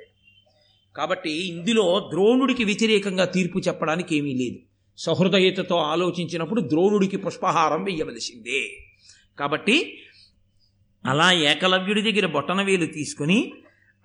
[0.97, 4.57] కాబట్టి ఇందులో ద్రోణుడికి వ్యతిరేకంగా తీర్పు చెప్పడానికి ఏమీ లేదు.
[4.97, 8.85] సహృదయతతో ఆలోచించినప్పుడు ద్రోణుడికి పుష్పహారం వెయ్యవలసిందే.
[9.39, 9.97] కాబట్టి
[11.05, 13.53] అలా ఏకలవ్యుడి దగ్గర బొట్టనవేలు తీసుకుని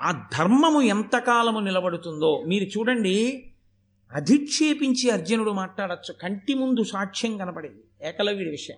[0.03, 3.51] ఆ ధర్మము ఎంతకాలము నిలబడుతుందో మీరు చూడండి
[4.13, 6.15] అధిక్షేపించి అర్జునుడు మాట్లాడచ్చు.
[6.23, 8.09] కంటి ముందు సాక్ష్యం కనపడింది.
[8.09, 8.77] ఏకలవ్యుడి విషయం.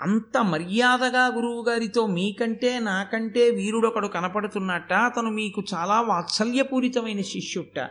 [0.00, 7.90] అంత మర్యాదగా గురువుగారితో మీకంటే నాకంటే వీరుడొకడు కనపడుతున్నట్ట అతను మీకు చాలా వాత్సల్యపూరితమైన శిష్యుట్ట.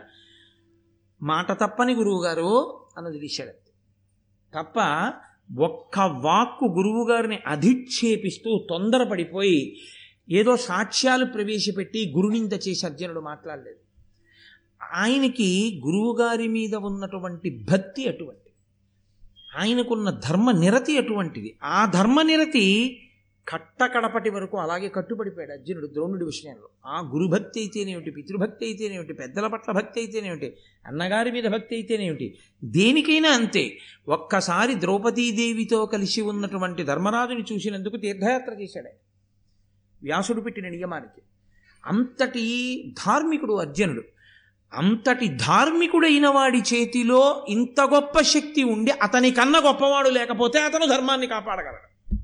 [1.22, 3.50] మాట తప్పని గురువుగారు అన్నది తీశాడు
[4.54, 4.74] తప్ప
[5.58, 9.76] ఒక్క వాక్కు గురువుగారిని అధిక్షేపిస్తూ తొందరపడిపోయి
[10.30, 13.85] ఏదో సాక్ష్యాలు ప్రవేశపెట్టి గురునింద చేసి అర్జునుడు మాట్లాడలేదు.
[14.82, 18.52] ఆయనకి గురువుగారి మీద ఉన్నటువంటి భక్తి అటువంటిది.
[19.58, 21.58] ఆయనకున్న ధర్మ నిరతి అటువంటిది.
[21.62, 22.98] ఆ ధర్మ నిరతి
[23.48, 26.68] కట్టకడపటి వరకు అలాగే కట్టుబడిపోయాడు అర్జునుడు ద్రోణుడి విషయంలో.
[26.86, 30.56] ఆ గురుభక్తి అయితేనేమిటి పితృభక్తి అయితేనేమిటి పెద్దల పట్ల భక్తి అయితేనేమిటి
[30.86, 33.78] అన్నగారి మీద భక్తి అయితేనేమిటి దేనికైనా అంతే.
[34.08, 38.88] ఒక్కసారి ద్రౌపదీదేవితో కలిసి ఉన్నటువంటి ధర్మరాజుని చూసినందుకు తీర్థయాత్ర చేశాడు
[40.02, 41.22] వ్యాసుడు పెట్టిన నియమానికి.
[41.86, 44.15] అంతటి ధార్మికుడు అర్జునుడు.
[44.72, 52.16] అంతటి ధార్మికుడైన వాడి చేతిలో ఇంత గొప్ప శక్తి ఉండి అతని కన్నా గొప్పవాడు లేకపోతే అతను ధర్మాన్ని కాపాడగలడు.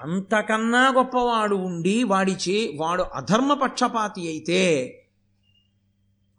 [0.00, 4.60] అంతకన్నా గొప్పవాడు ఉండి వాడి చే వాడు అధర్మపక్షపాతి అయితే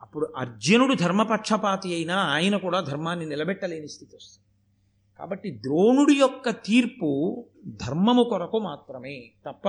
[0.01, 4.47] అప్పుడు అర్జునుడు ధర్మపక్షపాతి అయినా ఆయన కూడా ధర్మాన్ని నిలబెట్టలేని స్థితి వస్తుంది.
[5.17, 9.67] కాబట్టి ద్రోణుడి యొక్క తీర్పు ధర్మము కొరకు మాత్రమే తప్ప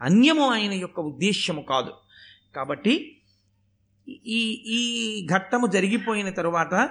[0.00, 1.92] అన్యము ఆయన యొక్క ఉద్దేశ్యము కాదు.
[2.56, 3.21] కాబట్టి
[4.08, 6.90] ఈ ఈ ఘట్టము జరిగిపోయిన తరువాత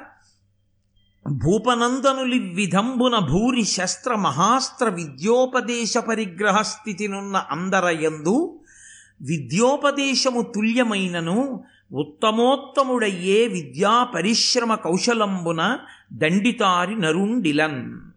[1.28, 8.60] భూపనందనులి విధంబున భూరి శస్త్ర మహాస్త్ర విద్యోపదేశ పరిగ్రహ స్థితినున్న అందరయందు
[9.22, 15.80] విద్యోపదేశము తుల్యమైనను ఉత్తమోత్తముడయ్యే విద్యా పరిశ్రమ కౌశలంబున
[16.14, 18.11] దండితారి నరుండిలన్.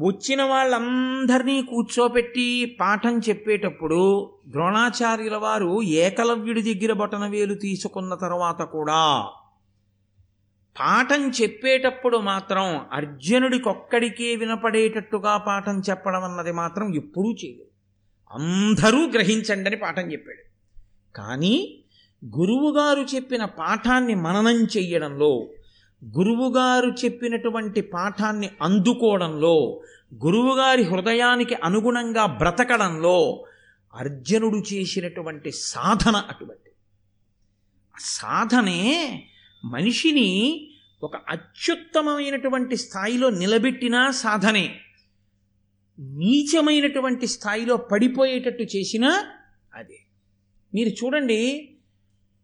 [0.00, 4.02] వచ్చిన వాళ్ళందరినీ కూర్చోపెట్టి పాఠం చెప్పేటప్పుడు
[4.48, 9.02] ద్రోణాచార్యుల వారు ఏకలవ్యుడి దగ్గర బొటనవేలు తీసుకున్న తర్వాత కూడా
[10.76, 17.70] పాఠం చెప్పేటప్పుడు మాత్రం అర్జునుడికొక్కడికే వినపడేటట్టుగా పాఠం చెప్పడం అన్నది మాత్రం ఎప్పుడూ చేయలేదు
[18.30, 20.42] అందరూ గ్రహించండి అని పాఠం చెప్పాడు.
[21.14, 21.54] కానీ
[22.24, 25.32] గురువుగారు చెప్పిన పాఠాన్ని మననం చెయ్యడంలో
[26.04, 29.82] గురువుగారు చెప్పినటువంటి పాఠాన్ని అందుకోవడంలో
[30.24, 33.44] గురువుగారి హృదయానికి అనుగుణంగా బ్రతకడంలో
[33.94, 36.70] అర్జునుడు చేసినటువంటి సాధన అటువంటి.
[38.00, 39.22] సాధనే
[39.64, 40.70] మనిషిని
[41.02, 44.80] ఒక అత్యుత్తమమైనటువంటి స్థాయిలో నిలబెట్టినా సాధనే.
[45.98, 49.24] నీచమైనటువంటి స్థాయిలో పడిపోయేటట్టు చేసిన
[49.74, 49.98] అదే.
[50.74, 51.70] మీరు చూడండి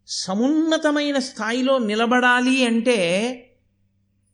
[0.07, 3.43] సమున్నతమైన స్థాయిలో నిలబడాలి అంటే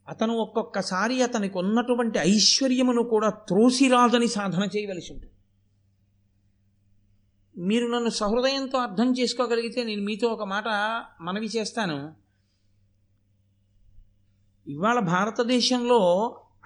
[0.08, 5.32] అతను ఒక్కొక్కసారి అతనికి ఉన్నటువంటి ఐశ్వర్యమును కూడా త్రోసిరాదని సాధన చేయవలసి ఉంటుంది.
[7.58, 10.64] మీరు నన్ను సహృదయంతో అర్థం చేసుకోగలిగితే నేను మీతో ఒక మాట
[11.20, 12.14] మనవి చేస్తాను.
[14.66, 16.00] ఇవాళ భారతదేశంలో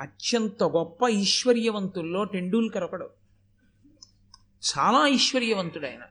[0.01, 3.09] అత్యంత గొప్ప ఐశ్వర్యవంతుల్లో టెండూల్కర్ ఒకడు.
[4.69, 6.03] చాలా ఐశ్వర్యవంతుడు ఆయన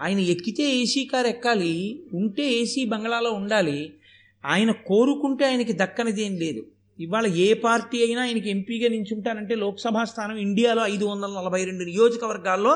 [0.00, 3.98] ఆయన ఎక్కితే ఏసీ కార్ ఎక్కాలి ఉంటే ఏసీ బంగ్లాలో ఉండాలి
[4.44, 6.62] ఆయన కోరుకుంటే ఆయనకి దక్కనిది ఏం లేదు.
[6.98, 12.72] ఇవాళ ఏ పార్టీ అయినా ఆయనకి ఎంపీగా నించుంటానంటే లోక్సభ స్థానం ఇండియాలో ఐదు వందల నలభై రెండు నియోజకవర్గాల్లో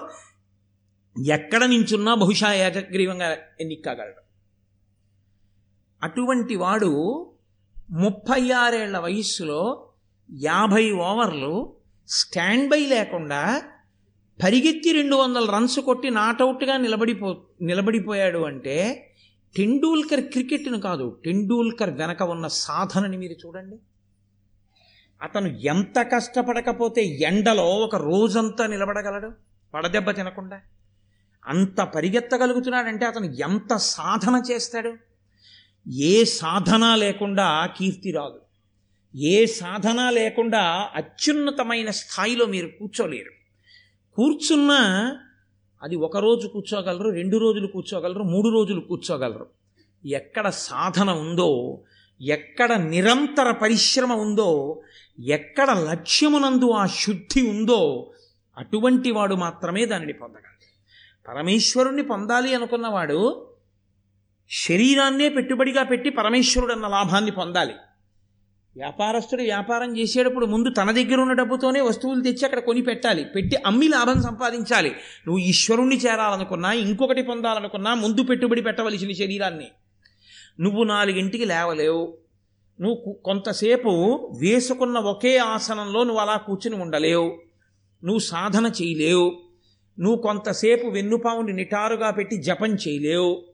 [1.17, 3.29] ఎక్కడ నించున్నా బహుశా ఏకగ్రీవంగా
[3.61, 4.23] ఎన్నికగలడు
[6.03, 6.91] అటువంటి వాడు
[8.01, 9.63] ముప్పై ఆరేళ్ళ వయస్సులో
[10.29, 11.55] యాభై ఓవర్లు
[12.09, 13.41] స్టాండ్ బై లేకుండా
[14.39, 17.29] పరిగెత్తి రెండు వందల రన్స్ కొట్టి నాటౌట్గా నిలబడిపో
[17.63, 18.77] నిలబడిపోయాడు అంటే
[19.57, 23.77] టెండూల్కర్ క్రికెట్ను కాదు టెండూల్కర్ వెనక ఉన్న సాధనని మీరు చూడండి.
[25.23, 29.33] అతను ఎంత కష్టపడకపోతే ఎండలో ఒక రోజంతా నిలబడగలడు
[29.75, 30.61] పడదెబ్బ తినకుండా.
[31.47, 34.97] అంత పరిగెత్తగలుగుతున్నాడంటే అతను ఎంత సాధన చేస్తాడు?
[35.91, 38.41] ఏ సాధన లేకుండా కీర్తి రాదు.
[39.17, 43.31] ఏ సాధన లేకుండా అత్యున్నతమైన స్థాయిలో మీరు కూర్చోలేరు.
[44.15, 44.81] కూర్చున్నా
[45.83, 49.47] అది ఒక రోజు కూర్చోగలరు రెండు రోజులు కూర్చోగలరు మూడు రోజులు కూర్చోగలరు.
[50.07, 51.81] ఎక్కడ సాధన ఉందో
[52.21, 54.83] ఎక్కడ నిరంతర పరిశ్రమ ఉందో
[55.25, 58.13] ఎక్కడ లక్ష్యమునందు ఆ శుద్ధి ఉందో
[58.59, 60.49] అటువంటి వాడు మాత్రమే దానిని పొందగలడు.
[61.29, 63.47] పరమేశ్వరుణ్ణి పొందాలి అనుకున్నవాడు
[64.51, 67.75] శరీరాన్నే పెట్టుబడిగా పెట్టి పరమేశ్వరుడు అన్న లాభాన్ని పొందాలి.
[68.79, 73.25] వ్యాపారస్తుడు వ్యాపారం చేసేటప్పుడు ముందు తన దగ్గర ఉన్న డబ్బుతోనే వస్తువులు తెచ్చి అక్కడ కొని పెట్టాలి.
[73.25, 74.89] పెట్టి అమ్మి లాభం సంపాదించాలి.
[74.91, 79.69] నువ్వు ఈశ్వరుణ్ణి చేరాలనుకున్నా ఇంకొకటి పొందాలనుకున్నా ముందు పెట్టుబడి పెట్టవలసిన శరీరాన్ని.
[80.61, 82.19] నువ్వు నాలుగింటికి లేవలేవు.
[82.81, 83.89] నువ్వు కొంతసేపు
[84.41, 87.39] వేసుకున్న ఒకే ఆసనంలో నువ్వు అలా కూర్చుని ఉండలేవు.
[88.05, 89.41] నువ్వు సాధన చేయలేవు.
[90.01, 93.45] నువ్వు కొంతసేపు వెన్నుపావుని నిటారుగా పెట్టి జపం చేయలేవు.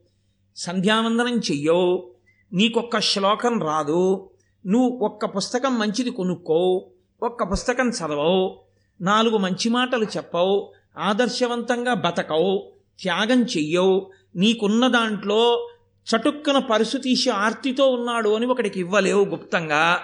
[0.57, 2.11] సంధ్యావందనం చెయ్యవు.
[2.53, 4.31] నీకొక్క శ్లోకం రాదు.
[4.67, 6.91] నువ్వు ఒక్క పుస్తకం మంచిది కొనుక్కో
[7.23, 8.65] ఒక్క పుస్తకం చదవవు
[9.01, 15.71] నాలుగు మంచి మాటలు చెప్పవు ఆదర్శవంతంగా బతకవు త్యాగం చెయ్యవు నీకున్న దాంట్లో
[16.07, 20.01] చటుక్కన పరుసు తీసి ఆర్తితో ఉన్నాడు అని ఒకడికి ఇవ్వలేవు గుప్తంగా.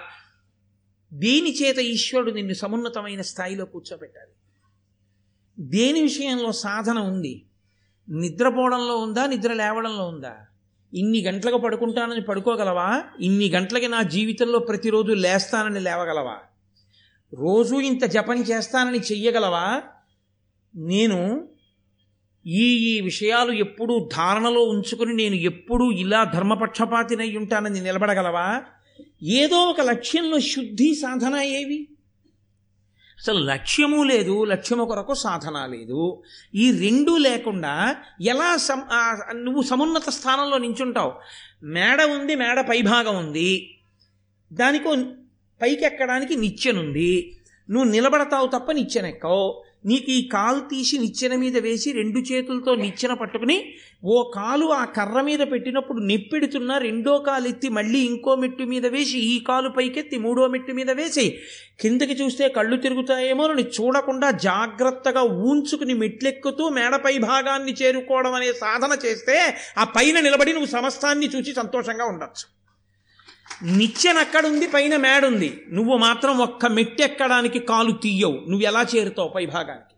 [1.13, 4.31] దేని చేత ఈశ్వరుడు నిన్ను సమున్నతమైన స్థాయిలో కూర్చోబెట్టాలి
[5.59, 7.45] దేని విషయంలో సాధన ఉంది?
[8.09, 9.25] నిద్రపోవడంలో ఉందా?
[9.25, 10.37] నిద్ర లేవడంలో ఉందా?
[10.93, 13.03] ఇన్ని గంటలకు పడుకుంటానని పడుకోగలవా?
[13.21, 16.37] ఇన్ని గంటలకి నా జీవితంలో ప్రతిరోజు లేస్తానని లేవగలవా?
[17.33, 19.81] రోజు ఇంత జపం చేస్తానని చెయ్యగలవా?
[20.75, 21.47] నేను
[22.45, 28.61] ఈ ఈ విషయాలు ఎప్పుడూ ధారణలో ఉంచుకుని నేను ఎప్పుడూ ఇలా ధర్మపక్షపాతినై ఉంటానని నిలబడగలవా?
[29.23, 31.87] ఏదో ఒక లక్ష్యంలో శుద్ధి సాధన ఏవి?
[33.21, 36.23] అసలు లక్ష్యము లేదు లక్ష్యము కొరకు సాధన లేదు.
[36.55, 38.81] ఈ రెండు లేకుండా ఎలా సమ్
[39.45, 41.13] నువ్వు సమున్నత స్థానంలో నించుంటావు?
[41.63, 43.79] మేడ ఉంది మేడ పైభాగం ఉంది.
[44.53, 44.95] దానికో
[45.61, 47.37] పైకి ఎక్కడానికి నిచ్చెనుంది.
[47.69, 49.63] నువ్వు నిలబడతావు తప్ప నిచ్చెనెక్కవు.
[49.85, 53.73] నీకు ఈ కాలు తీసి నిచ్చెన మీద వేసి రెండు చేతులతో నిచ్చెన పట్టుకుని
[54.05, 59.19] ఓ కాలు ఆ కర్ర మీద పెట్టినప్పుడు నెప్పెడుతున్నా రెండో కాలు ఎత్తి మళ్ళీ ఇంకో మెట్టు మీద వేసి
[59.19, 61.39] ఈ కాలు పైకెత్తి మూడో మెట్టు మీద వేసి
[61.81, 69.37] కిందకి చూస్తే కళ్ళు తిరుగుతాయేమో అని చూడకుండా జాగ్రత్తగా ఊంచుకుని మెట్లెక్కుతూ మేడపై భాగాన్ని చేరుకోవడం అనే సాధన చేస్తే
[69.77, 72.60] ఆ పైన నిలబడి నువ్వు సమస్తాన్ని చూసి సంతోషంగా ఉండొచ్చు.
[73.63, 75.65] నిచ్చెన అక్కడుంది పైన మేడుంది.
[75.71, 78.31] నువ్వు మాత్రం ఒక్క మెట్టెక్కడానికి కాలు తీయవు.
[78.31, 79.95] నువ్వు ఎలా చేరుతావు పై భాగానికి?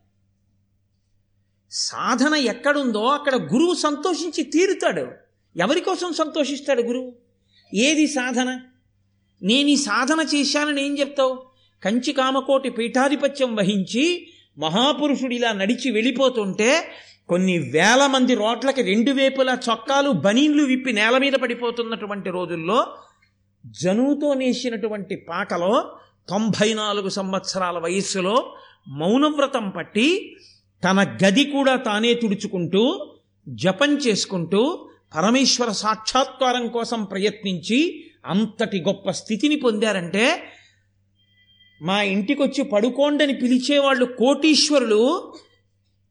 [1.71, 5.07] సాధన ఎక్కడుందో అక్కడ గురువు సంతోషించి తీరుతాడు.
[5.57, 7.15] ఎవరి కోసం సంతోషిస్తాడు గురువు?
[7.75, 8.59] ఏది సాధన?
[9.43, 11.45] నేను ఈ సాధన చేశానని ఏం చెప్తావు?
[11.85, 14.27] కంచి కామకోటి పీఠాధిపత్యం వహించి
[14.57, 16.91] మహాపురుషుడిలా నడిచి వెళ్ళిపోతుంటే
[17.29, 22.97] కొన్ని వేల మంది రోడ్లకి రెండు వేపులా చొక్కాలు బనీన్లు విప్పి నేల మీద పడిపోతున్నటువంటి రోజుల్లో
[23.63, 25.73] జనువుతో నేసినటువంటి పాకలో
[26.27, 28.35] తొంభై నాలుగు సంవత్సరాల వయస్సులో
[28.99, 30.07] మౌనవ్రతం పట్టి
[30.83, 32.83] తన గది కూడా తానే తుడుచుకుంటూ
[33.47, 34.61] జపం చేసుకుంటూ
[35.13, 37.79] పరమేశ్వర సాక్షాత్కారం కోసం ప్రయత్నించి
[38.25, 40.25] అంతటి గొప్ప స్థితిని పొందారంటే
[41.81, 45.01] మా ఇంటికొచ్చి పడుకోండని పిలిచేవాళ్ళు కోటీశ్వరులు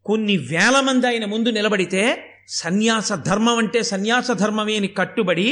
[0.06, 2.02] కొన్ని వేల మంది ఆయన ముందు నిలబడితే
[2.52, 5.48] సన్యాస ధర్మం అంటే సన్యాస ధర్మమే అని కట్టుబడి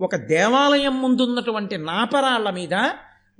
[0.00, 2.90] ఒక దేవాలయం ముందున్నటువంటి నాపరాళ్ళ మీద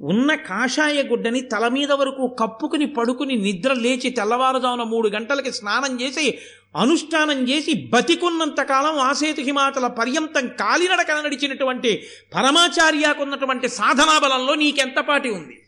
[0.00, 6.38] ఉన్న కాషాయ గుడ్డని తల మీద వరకు కప్పుకుని పడుకుని నిద్ర లేచి తెల్లవారుజామున మూడు గంటలకి స్నానం చేసి
[6.76, 12.02] అనుష్ఠానం చేసి బతికున్నంతకాలం ఆసేతు హిమాచల పర్యంతం కాలినడక నడిచినటువంటి
[12.34, 15.62] పరమాచార్యకున్నటువంటి సాధనా బలంలో నీకెంతపాటి ఉంది?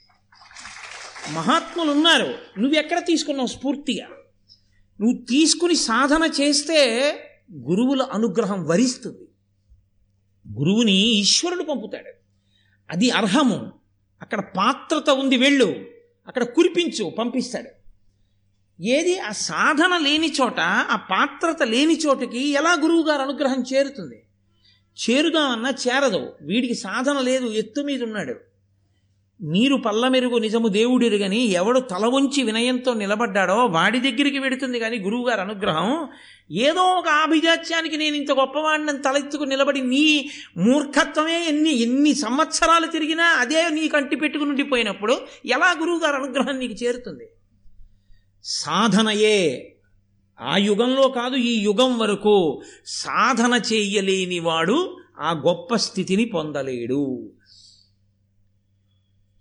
[1.33, 4.07] మహాత్ములు ఉన్నారు నువ్వెక్కడ తీసుకున్నావు స్ఫూర్తిగా?
[5.01, 6.79] నువ్వు తీసుకుని సాధన చేస్తే
[7.53, 9.30] గురువుల అనుగ్రహం వరిస్తుంది.
[10.59, 12.11] గురువుని ఈశ్వరుడు పంపుతాడు.
[12.91, 13.73] అది అర్హము.
[14.23, 15.87] అక్కడ పాత్రత ఉంది వెళ్ళు.
[16.29, 17.81] అక్కడ కురిపించు పంపిస్తాడు.
[18.83, 19.19] ఏది?
[19.19, 24.23] ఆ సాధన లేని చోట ఆ పాత్రత లేని చోటుకి ఎలా గురువు గారు అనుగ్రహం చేరుతుంది?
[25.11, 26.33] చేరుదామన్నా చేరదు.
[26.43, 28.50] వీడికి సాధన లేదు ఎత్తు మీద ఉన్నాడు
[29.43, 36.09] నీరు పల్లమెరుగు నిజము దేవుడిరుగని ఎవడు తల వంచి వినయంతో నిలబడ్డాడో వాడి దగ్గరికి వెడుతుంది కానీ గురువుగారు అనుగ్రహం.
[36.51, 43.69] ఏదో ఒక ఆభిజాత్యానికి నేను ఇంత గొప్పవాడిని తలెత్తుకు నిలబడి నీ మూర్ఖత్వమే ఎన్ని ఎన్ని సంవత్సరాలు తిరిగినా అదే
[43.71, 47.29] నీ కంటి పెట్టుకుని ఉండిపోయినప్పుడు ఎలా గురువుగారు అనుగ్రహం నీకు చేరుతుంది?
[48.45, 49.77] సాధనయే.
[50.41, 57.31] ఆ యుగంలో కాదు ఈ యుగం వరకు సాధన చేయలేని వాడు ఆ గొప్ప స్థితిని పొందలేడు.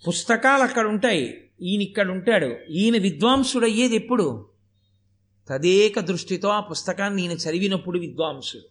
[0.08, 4.50] పుస్తకాలు అక్కడ ఉంటాయి ఈయన ఇక్కడ ఉంటాడు ఈయన విద్వాంసుడయ్యేది ఎప్పుడు?
[5.50, 8.64] తదేక దృష్టితో ఆ పుస్తకాన్ని ఈయన చదివినప్పుడు విద్వాంసుడు.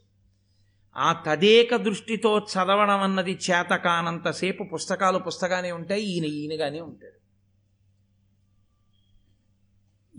[0.96, 7.18] ఆ తదేక దృష్టితో చదవడం అన్నది చేత కానంతసేపు పుస్తకాలు పుస్తకానే ఉంటాయి ఈయన ఈయనగానే ఉంటాడు.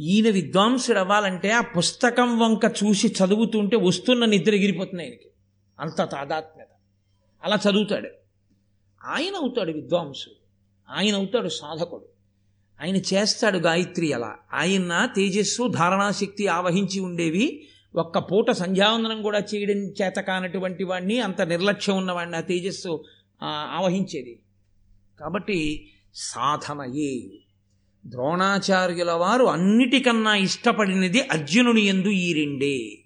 [0.01, 5.29] ఈయన విద్వాంసుడు అవ్వాలంటే ఆ పుస్తకం వంక చూసి చదువుతుంటే వస్తున్న నిద్ర ఎగిరిపోతుంది ఆయనకి.
[5.79, 6.67] అంత తాదాత్మ్యత.
[7.43, 8.09] అలా చదువుతాడు.
[9.03, 10.38] ఆయన అవుతాడు విద్వాంసుడు.
[10.89, 12.05] ఆయన అవుతాడు సాధకుడు.
[12.81, 14.35] ఆయన చేస్తాడు గాయత్రి అలా.
[14.53, 17.67] ఆయన తేజస్సు ధారణాశక్తి ఆవహించి ఉండేవి.
[17.95, 23.03] ఒక్క పూట సంధ్యావందనం కూడా చేయడం చేత కానటువంటి వాడిని అంత నిర్లక్ష్యం ఉన్నవాడిని ఆ తేజస్సు
[23.43, 24.39] ఆవహించేది.
[25.19, 27.39] కాబట్టి సాధనయే
[28.05, 32.97] ద్రోణాచార్యుల వారు అన్నిటికన్నా ఇష్టపడినది అర్జునుని ఎందు ఈ రెండే.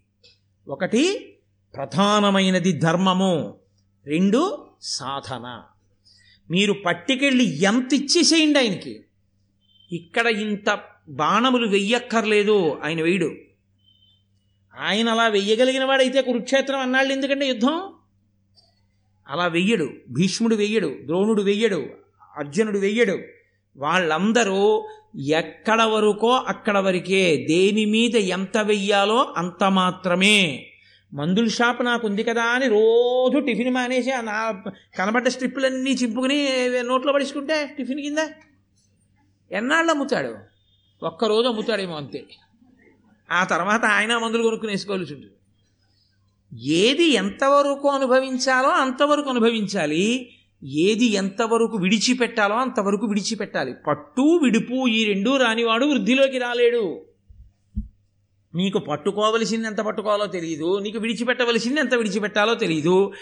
[0.67, 1.35] ఒకటి
[1.75, 3.59] ప్రధానమైనది ధర్మము.
[4.05, 5.61] రెండు సాధన.
[6.51, 9.05] మీరు పట్టుకెళ్ళి ఎంత ఇచ్చేసేయండి ఆయనకి?
[9.91, 10.79] ఇక్కడ ఇంత
[11.09, 13.31] బాణములు వెయ్యక్కర్లేదు ఆయన వేయడు
[14.79, 17.81] ఆయన అలా వెయ్యగలిగిన వాడైతే కురుక్షేత్రం అన్నాళ్ళు ఎందుకంటే యుద్ధం?
[19.29, 21.89] అలా వెయ్యడు భీష్ముడు వెయ్యడు ద్రోణుడు వెయ్యడు
[22.37, 23.19] అర్జునుడు వెయ్యడు.
[23.77, 24.87] వాళ్ళందరూ
[25.27, 30.72] ఎక్కడ వరకో అక్కడ వరకే దేని మీద ఎంత వెయ్యాలో అంత మాత్రమే.
[31.13, 34.63] మందుల షాప్ నాకు ఉంది కదా అని రోజు టిఫిన్ మానేసి ఆ నా
[34.97, 36.47] కనబడ్డ స్ట్రిప్పులన్నీ చింపుకుని
[36.81, 38.17] నోట్లో పడుచుకుంటే టిఫిన్ కింద
[39.51, 40.35] ఎన్నాళ్ళు అమ్ముతాడు?
[41.05, 42.23] ఒక్కరోజు అమ్ముతాడేమో అంతే.
[43.31, 45.33] ఆ తర్వాత ఆయన మందులు కొనుక్కుని వేసుకోవాల్సి ఉంటుంది
[46.65, 50.29] ఏది ఎంతవరకు అనుభవించాలో అంతవరకు అనుభవించాలి.
[50.63, 53.73] ఏది ఎంతవరకు విడిచిపెట్టాలో అంతవరకు విడిచిపెట్టాలి.
[53.87, 57.05] పట్టు విడుపు ఈ రెండూ రానివాడు వృద్ధిలోకి రాలేడు.
[58.55, 63.13] నీకు పట్టుకోవలసింది ఎంత పట్టుకోవాలో తెలియదు నీకు విడిచిపెట్టవలసింది ఎంత విడిచిపెట్టాలో తెలియదు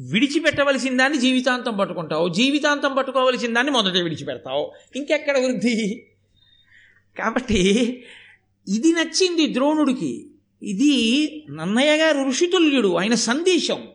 [0.00, 4.72] విడిచిపెట్టవలసిన దాన్ని జీవితాంతం పట్టుకుంటావు జీవితాంతం పట్టుకోవలసిన దాన్ని మొదట విడిచిపెడతావు.
[4.96, 6.06] ఇంకెక్కడ వృద్ధి?
[7.18, 7.58] కాబట్టి
[8.68, 10.26] ఇది నచ్చింది ద్రోణుడికి.
[10.62, 13.88] ఇది నన్నయ్య గారు ఋషితుల్యుడు ఆయన సందేశం.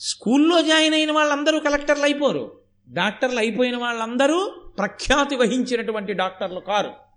[0.00, 2.58] స్కూల్లో జాయిన్ అయిన వాళ్ళందరూ కలెక్టర్లు అయిపోరు.
[2.88, 7.07] డాక్టర్లు అయిపోయిన వాళ్ళందరూ ప్రఖ్యాతి వహించినటువంటి డాక్టర్లు కారు.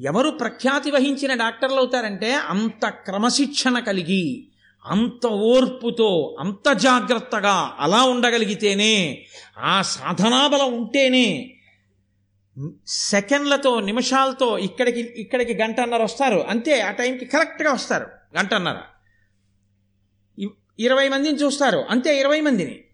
[0.00, 4.48] ఎవరు ప్రఖ్యాతి వహించిన డాక్టర్లు అవుతారంటే అంత క్రమశిక్షణ కలిగి
[4.86, 9.26] అంత ఓర్పుతో అంత జాగ్రత్తగా అలా ఉండగలిగితేనే
[9.58, 11.50] ఆ సాధనాబలం ఉంటేనే
[12.86, 16.44] సెకండ్లతో నిమిషాలతో ఇక్కడికి ఇక్కడికి గంటన్నర వస్తారు.
[16.48, 18.06] అంతే ఆ టైంకి కరెక్ట్గా వస్తారు
[18.38, 18.76] గంటన్నర.
[20.38, 22.84] ఇ- ఇరవై మందిని చూస్తారు అంతే ఇరవై మందిని.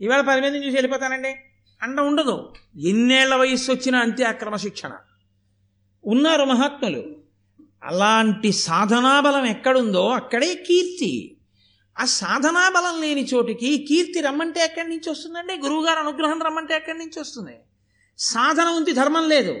[0.00, 1.34] ఇవాళ పది మందిని చూసి వెళ్ళిపోతానండి?
[1.82, 2.54] అండ ఉండదు.
[2.80, 4.92] ఎన్నేళ్ళ వయస్సు వచ్చినా అంతే ఆ క్రమశిక్షణ.
[6.06, 7.04] ఉన్నారు మహాత్ములు.
[7.82, 11.36] అలాంటి సాధనాబలం ఎక్కడుందో అక్కడే కీర్తి.
[12.00, 15.54] ఆ సాధనాబలం లేని చోటికి కీర్తి రమ్మంటే ఎక్కడి నుంచి వస్తుందండి?
[15.54, 17.56] గురువుగారు అనుగ్రహం రమ్మంటే ఎక్కడి నుంచి వస్తుంది?
[18.18, 19.56] సాధన ఉంది ధర్మం లేదు.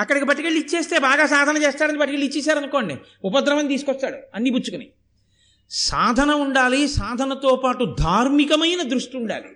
[0.00, 4.90] అక్కడికి పట్టుకెళ్ళి ఇచ్చేస్తే బాగా సాధన చేస్తాడని పట్టుకెళ్ళి ఇచ్చేసారనుకోండి ఉపద్రవం తీసుకొస్తాడు అన్ని పుచ్చుకుని.
[5.70, 9.48] సాధన ఉండాలి సాధనతో పాటు ధార్మికమైన దృష్టి ఉండాలి.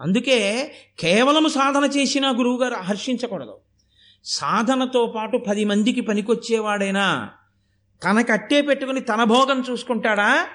[0.00, 3.58] అందుకే కేవలం సాధన చేసినా గురువుగారు హర్షించకూడదు.
[4.26, 7.28] సాధనతో పాటు పది మందికి పనికొచ్చేవాడైనా
[8.04, 10.46] తనకట్టే పెట్టుకుని తన భోగం చూసుకుంటాడా?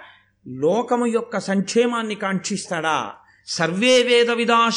[0.47, 3.11] లోకము యొక్క సంక్షేమాన్ని కాంక్షిస్తాడా?
[3.47, 4.69] సర్వే వేద విదా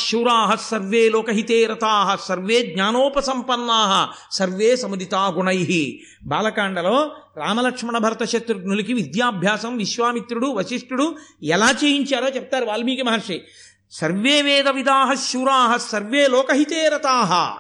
[0.55, 5.99] సర్వే లోకహితే రతా సర్వే జ్ఞానోపసంపన్నాహ సర్వే సముదితా గుణై.
[6.25, 13.43] బాలకాండలో రామలక్ష్మణ భరత శత్రుఘ్నులకి విద్యాభ్యాసం విశ్వామిత్రుడు వశిష్ఠుడు ఎలా చేయించారో చెప్తారు వాల్మీకి మహర్షి.
[13.93, 17.59] సర్వే వేద విదాహ శూరాహ సర్వే లోకహితే రతా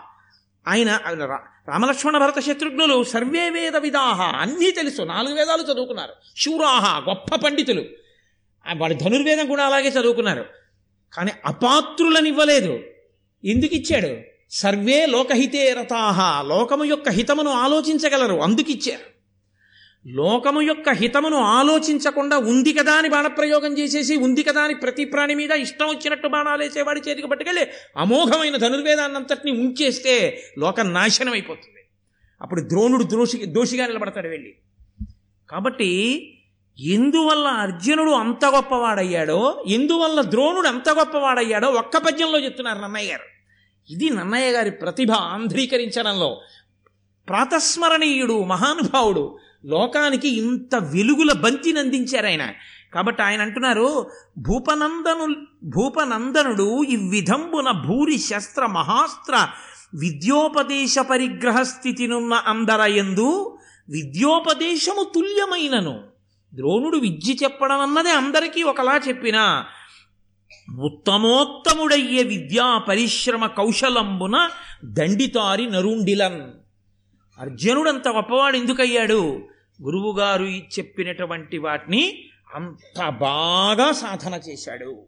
[0.69, 5.03] ఆయన రా- రామలక్ష్మణ భరత శత్రుఘ్నులు సర్వే వేద విదాహ అన్నీ తెలుసు.
[5.03, 6.13] నాలుగు వేదాలు చదువుకున్నారు.
[6.37, 7.85] శూరాహ గొప్ప పండితులు.
[8.67, 10.45] ఆ వాడి ధనుర్వేదం కూడా అలాగే చదువుకున్నారు.
[11.13, 12.81] కానీ అపాత్రులను ఇవ్వలేదు
[13.45, 14.17] ఎందుకు ఇచ్చాడు
[14.51, 18.37] సర్వే లోకహితే రతాహ లోకము యొక్క హితమును ఆలోచించగలరు.
[18.37, 19.14] అందుకిచ్చారు.
[20.07, 25.51] లోకము యొక్క హితమును ఆలోచించకుండా ఉంది కదా అని బాణప్రయోగం చేసేసి ఉంది కదా అని ప్రతి ప్రాణి మీద
[25.51, 31.81] ఇష్టం వచ్చినట్టు బాణాలు వేసేవాడి చేతికి పట్టుకెళ్ళి అమోఘమైన ధనుర్వేదాన్నంతటిని ఉంచేస్తే లోకం నాశనం అయిపోతుంది
[32.43, 34.55] అప్పుడు ద్రోణుడు దోషి దోషిగా నిలబడతాడు వెళ్ళి.
[35.51, 35.91] కాబట్టి
[36.81, 43.23] ఎందువల్ల అర్జునుడు అంత గొప్పవాడయ్యాడో ఎందువల్ల ద్రోణుడు అంత గొప్పవాడయ్యాడో ఒక్క పద్యంలో చెప్తున్నారు నన్నయ్య గారు.
[43.91, 46.41] ఇది నన్నయ్య గారి ప్రతిభ ఆంధ్రీకరించడంలో.
[47.29, 52.53] ప్రాతస్మరణీయుడు మహానుభావుడు లోకానికి ఇంత వెలుగుల బంతిని అందించారు ఆయన.
[52.95, 59.49] కాబట్టి ఆయన అంటున్నారు భూపనందను భూపనందనుడు ఈ విధంబున భూరి శస్త్ర మహాస్త్ర
[59.95, 63.59] విద్యోపదేశ పరిగ్రహ స్థితినున్న అందరయందు
[63.89, 66.01] విద్యోపదేశము తుల్యమైనను.
[66.55, 69.65] ద్రోణుడు విద్య చెప్పడం అన్నది అందరికీ ఒకలా చెప్పిన
[70.81, 74.49] ఉత్తమోత్తముడయ్యే విద్యా పరిశ్రమ కౌశలంబున
[74.85, 76.43] దండితారి నరుండిలన్.
[77.41, 79.49] అర్జునుడంత గొప్పవాడు ఎందుకయ్యాడు?
[79.83, 85.07] గురువుగారు చెప్పినటువంటి వాటిని అంత బాగా సాధన చేశాడు.